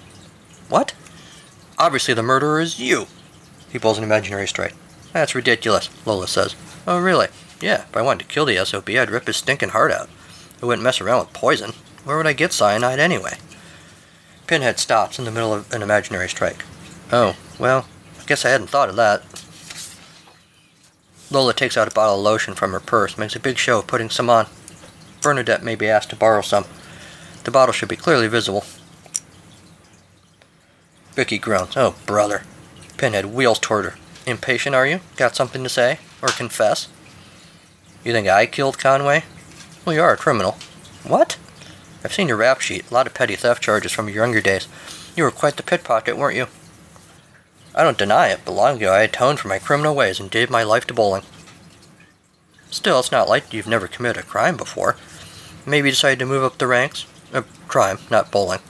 [0.69, 0.95] What?
[1.77, 3.07] Obviously the murderer is you.
[3.69, 4.77] He pulls an imaginary strike.
[5.13, 6.55] That's ridiculous, Lola says.
[6.87, 7.27] Oh, really?
[7.61, 10.09] Yeah, if I wanted to kill the SOB, I'd rip his stinking heart out.
[10.63, 11.73] I wouldn't mess around with poison.
[12.05, 13.39] Where would I get cyanide anyway?
[14.47, 16.65] Pinhead stops in the middle of an imaginary strike.
[17.11, 17.89] Oh, well,
[18.21, 19.25] I guess I hadn't thought of that.
[21.29, 23.89] Lola takes out a bottle of lotion from her purse, makes a big show of
[23.89, 24.47] putting some on.
[25.21, 26.67] Bernadette may be asked to borrow some.
[27.45, 28.65] The bottle should be clearly visible.
[31.15, 31.77] Vicky groans.
[31.77, 32.43] Oh, brother.
[32.97, 33.95] Pinhead wheels toward her.
[34.27, 35.01] Impatient, are you?
[35.17, 35.99] Got something to say?
[36.23, 36.89] Or confess?
[38.05, 39.25] You think I killed Conway?
[39.85, 40.57] Well, you are a criminal.
[41.05, 41.37] What?
[42.05, 42.91] I've seen your rap sheet.
[42.91, 44.69] A lot of petty theft charges from your younger days.
[45.17, 46.47] You were quite the pickpocket, weren't you?
[47.75, 50.51] I don't deny it, but long ago I atoned for my criminal ways and gave
[50.51, 51.23] my life to bowling.
[52.71, 54.97] Still, it's not like you've never committed a crime before.
[55.67, 57.07] Maybe you decided to move up the ranks?
[57.33, 58.61] A crime, not bowling.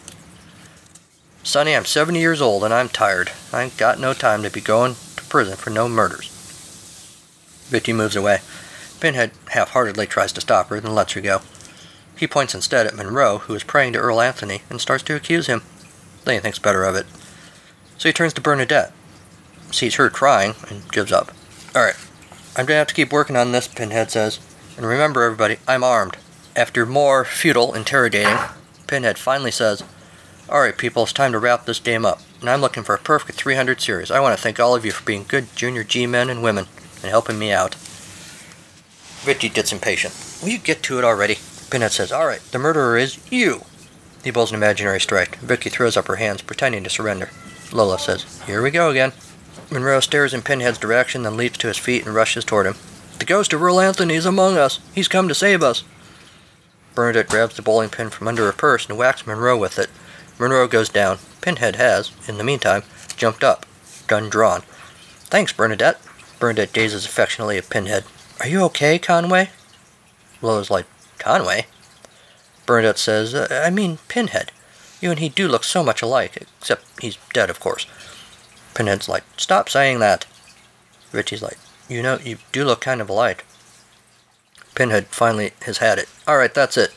[1.42, 3.32] Sonny, I'm 70 years old and I'm tired.
[3.52, 6.28] I ain't got no time to be going to prison for no murders.
[7.68, 8.38] Vicky moves away.
[9.00, 11.40] Pinhead half-heartedly tries to stop her, then lets her go.
[12.16, 15.48] He points instead at Monroe, who is praying to Earl Anthony, and starts to accuse
[15.48, 15.62] him.
[16.24, 17.06] Then he thinks better of it.
[17.98, 18.92] So he turns to Bernadette,
[19.72, 21.32] sees her crying, and gives up.
[21.74, 21.96] Alright,
[22.56, 24.38] I'm gonna have to keep working on this, Pinhead says.
[24.76, 26.16] And remember, everybody, I'm armed.
[26.54, 28.36] After more futile interrogating,
[28.86, 29.82] Pinhead finally says,
[30.50, 32.20] Alright, people, it's time to wrap this game up.
[32.40, 34.10] And I'm looking for a perfect 300 series.
[34.10, 36.66] I want to thank all of you for being good junior G men and women
[37.02, 37.76] and helping me out.
[39.24, 40.14] Richie gets impatient.
[40.42, 41.38] Will you get to it already?
[41.70, 43.62] Pinhead says, Alright, the murderer is you.
[44.22, 45.36] He bowls an imaginary strike.
[45.36, 47.30] Vicky throws up her hands, pretending to surrender.
[47.72, 49.12] Lola says, Here we go again.
[49.70, 52.74] Monroe stares in Pinhead's direction, then leaps to his feet and rushes toward him.
[53.18, 54.80] The ghost of Earl Anthony is among us.
[54.94, 55.82] He's come to save us.
[56.94, 59.90] Bernadette grabs the bowling pin from under her purse and whacks Monroe with it.
[60.38, 61.18] Monroe goes down.
[61.40, 62.82] Pinhead has, in the meantime,
[63.16, 63.66] jumped up,
[64.06, 64.62] gun drawn.
[65.30, 66.00] Thanks, Bernadette.
[66.38, 68.04] Bernadette gazes affectionately at Pinhead.
[68.40, 69.50] Are you okay, Conway?
[70.40, 70.86] Lola's like,
[71.18, 71.66] Conway?
[72.66, 74.52] Bernadette says, "Uh, I mean Pinhead.
[75.00, 77.86] You and he do look so much alike, except he's dead, of course.
[78.74, 80.26] Pinhead's like, Stop saying that.
[81.12, 83.44] Richie's like, You know, you do look kind of alike.
[84.74, 86.08] Pinhead finally has had it.
[86.26, 86.92] Alright, that's it.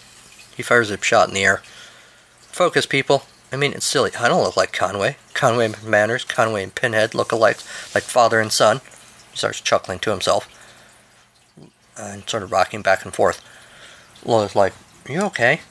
[0.55, 1.61] He fires a shot in the air.
[2.39, 3.23] Focus, people.
[3.51, 4.11] I mean, it's silly.
[4.17, 5.17] I don't look like Conway.
[5.34, 7.57] Conway Manners, Conway and Pinhead look alike,
[7.93, 8.82] like father and son.
[9.32, 10.47] He starts chuckling to himself
[11.97, 13.43] and sort of rocking back and forth.
[14.23, 14.73] Lola's like,
[15.07, 15.61] Are you okay?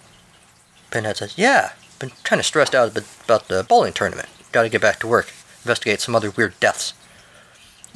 [0.90, 4.28] Pinhead says, Yeah, been kind of stressed out about the bowling tournament.
[4.52, 5.32] Gotta get back to work,
[5.62, 6.92] investigate some other weird deaths.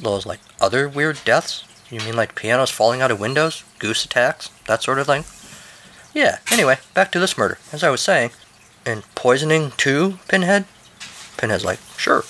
[0.01, 1.63] Lola's like, Other weird deaths?
[1.89, 3.63] You mean like pianos falling out of windows?
[3.79, 4.49] Goose attacks?
[4.67, 5.23] That sort of thing?
[6.13, 7.57] Yeah, anyway, back to this murder.
[7.71, 8.31] As I was saying,
[8.85, 10.65] and poisoning too, Pinhead?
[11.37, 12.23] Pinhead's like, Sure.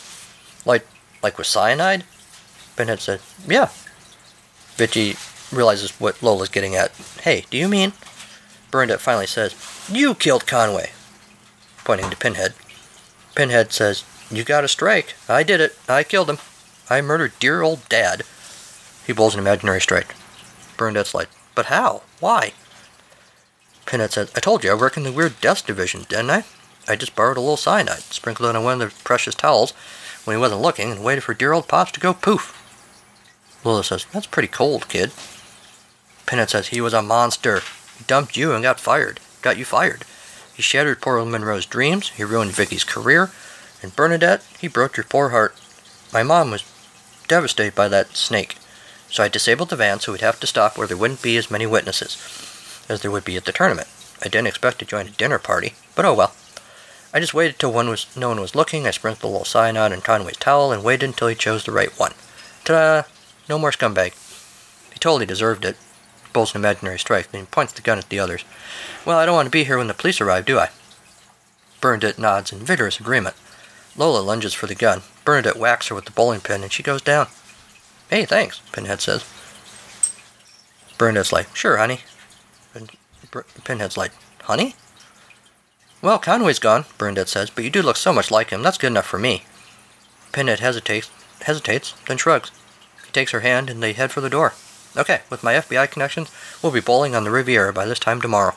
[0.66, 0.86] Like,
[1.24, 2.04] like with cyanide?
[2.76, 3.70] Pinhead said, Yeah.
[4.76, 5.16] Vicky
[5.52, 6.92] realizes what Lola's getting at.
[7.22, 7.94] Hey, do you mean?
[8.72, 9.56] Bernadette finally says,
[9.92, 10.92] You killed Conway.
[11.84, 12.54] Pointing to Pinhead.
[13.36, 15.16] Pinhead says, You got a strike.
[15.28, 15.78] I did it.
[15.88, 16.38] I killed him.
[16.90, 18.24] I murdered dear old dad.
[19.10, 20.14] He bowls an imaginary strike.
[20.78, 22.04] Bernadette's like, But how?
[22.20, 22.54] Why?
[23.88, 26.44] Pinhead says, I told you I work in the Weird Deaths Division, didn't I?
[26.88, 29.72] I just borrowed a little cyanide, sprinkled it on one of the precious towels
[30.26, 32.54] when he wasn't looking, and waited for dear old Pops to go poof.
[33.64, 35.12] Lola says, That's pretty cold, kid.
[36.28, 37.62] Pinhead says, He was a monster.
[37.98, 39.20] He dumped you and got fired.
[39.42, 40.06] Got you fired.
[40.54, 42.10] He shattered poor Monroe's dreams.
[42.10, 43.32] He ruined Vicky's career.
[43.82, 45.56] And Bernadette, he broke your poor heart.
[46.14, 46.64] My mom was
[47.28, 48.59] devastated by that snake,
[49.10, 51.52] so I disabled the van so we'd have to stop where there wouldn't be as
[51.52, 52.18] many witnesses
[52.90, 53.88] as there would be at the tournament.
[54.22, 56.34] I didn't expect to join a dinner party, but oh well.
[57.14, 58.86] I just waited till one was, no one was looking.
[58.86, 61.98] I sprinkled a little cyanide on Conway's towel and waited until he chose the right
[61.98, 62.14] one.
[62.66, 63.08] Ta-da!
[63.48, 64.14] No more scumbag.
[64.94, 65.78] He totally deserved it.
[66.34, 68.44] Pulls an imaginary strike, then he points the gun at the others.
[69.06, 70.70] Well, I don't want to be here when the police arrive, do I?
[71.82, 73.36] Bernadette nods in vigorous agreement.
[73.98, 75.02] Lola lunges for the gun.
[75.26, 77.28] Bernadette whacks her with the bowling pin, and she goes down.
[78.10, 79.24] Hey, thanks, Pinhead says.
[80.98, 82.02] Bernadette's like, sure, honey.
[83.32, 84.12] Br- Pinhead's like,
[84.44, 84.76] honey?
[86.02, 88.64] Well, Conway's gone, Bernadette says, but you do look so much like him.
[88.64, 89.44] That's good enough for me.
[90.32, 92.52] Pinhead hesitates, hesitates, then shrugs.
[93.06, 94.54] He takes her hand, and they head for the door.
[94.98, 96.32] Okay, with my FBI connections,
[96.64, 98.56] we'll be bowling on the Riviera by this time tomorrow.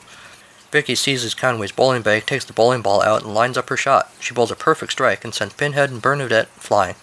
[0.71, 4.11] Vicky seizes Conway's bowling bag, takes the bowling ball out, and lines up her shot.
[4.19, 6.95] She bowls a perfect strike and sends Pinhead and Bernadette flying.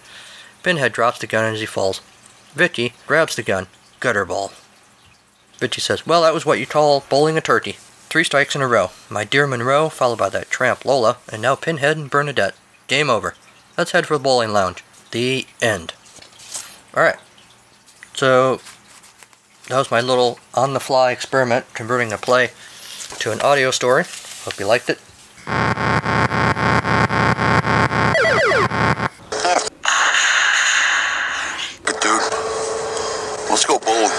[0.63, 2.01] Pinhead drops the gun as he falls.
[2.53, 3.67] Vicky grabs the gun.
[3.99, 4.51] Gutter ball.
[5.57, 7.77] Vicky says, Well, that was what you call bowling a turkey.
[8.09, 8.89] Three strikes in a row.
[9.09, 12.55] My dear Monroe, followed by that tramp Lola, and now Pinhead and Bernadette.
[12.87, 13.35] Game over.
[13.77, 14.83] Let's head for the bowling lounge.
[15.11, 15.93] The end.
[16.95, 17.19] Alright.
[18.13, 18.59] So,
[19.69, 22.49] that was my little on the fly experiment converting a play
[23.19, 24.03] to an audio story.
[24.43, 24.99] Hope you liked it.
[31.85, 32.21] Good dude.
[33.49, 34.11] Let's go bowling.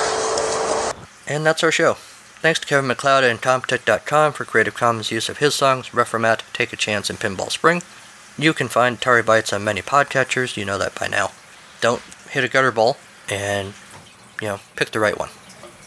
[1.27, 1.95] And that's our show.
[1.95, 6.73] Thanks to Kevin MacLeod and Incompetech.com for Creative Commons use of his songs, Reformat, Take
[6.73, 7.83] a Chance, and Pinball Spring.
[8.37, 11.31] You can find Atari Bytes on many podcatchers, you know that by now.
[11.81, 12.97] Don't hit a gutter ball
[13.31, 13.75] and,
[14.41, 15.29] you know, pick the right one.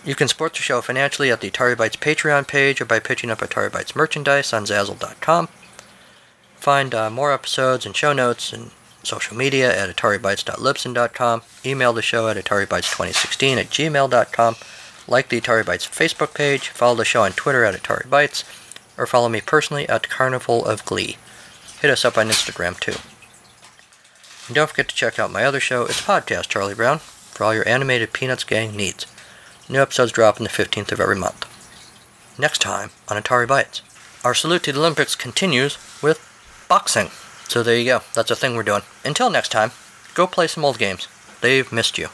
[0.05, 3.31] You can support the show financially at the Atari Bytes Patreon page or by pitching
[3.31, 5.49] up Atari Bytes merchandise on Zazzle.com.
[6.55, 8.71] Find uh, more episodes and show notes and
[9.05, 11.41] social media at AtariBytes.Libsyn.com.
[11.65, 14.55] Email the show at AtariBytes2016 at gmail.com.
[15.07, 16.69] Like the Atari Bytes Facebook page.
[16.69, 18.43] Follow the show on Twitter at Atari Bytes.
[18.97, 21.17] Or follow me personally at Carnival of Glee.
[21.81, 22.95] Hit us up on Instagram too.
[24.47, 27.53] And don't forget to check out my other show, it's Podcast Charlie Brown, for all
[27.53, 29.05] your animated Peanuts gang needs.
[29.67, 31.45] New episodes drop on the 15th of every month.
[32.39, 33.81] Next time on Atari Bytes.
[34.23, 36.19] Our salute to the Olympics continues with
[36.67, 37.09] boxing.
[37.47, 38.01] So there you go.
[38.13, 38.81] That's a thing we're doing.
[39.03, 39.71] Until next time,
[40.13, 41.07] go play some old games.
[41.41, 42.09] They've missed you.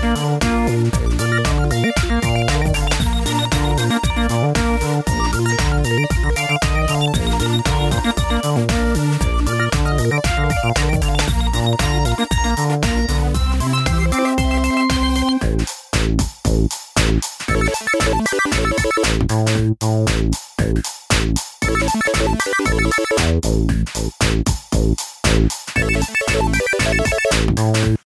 [0.00, 0.42] Thank
[19.46, 19.82] Thank
[26.98, 27.07] you.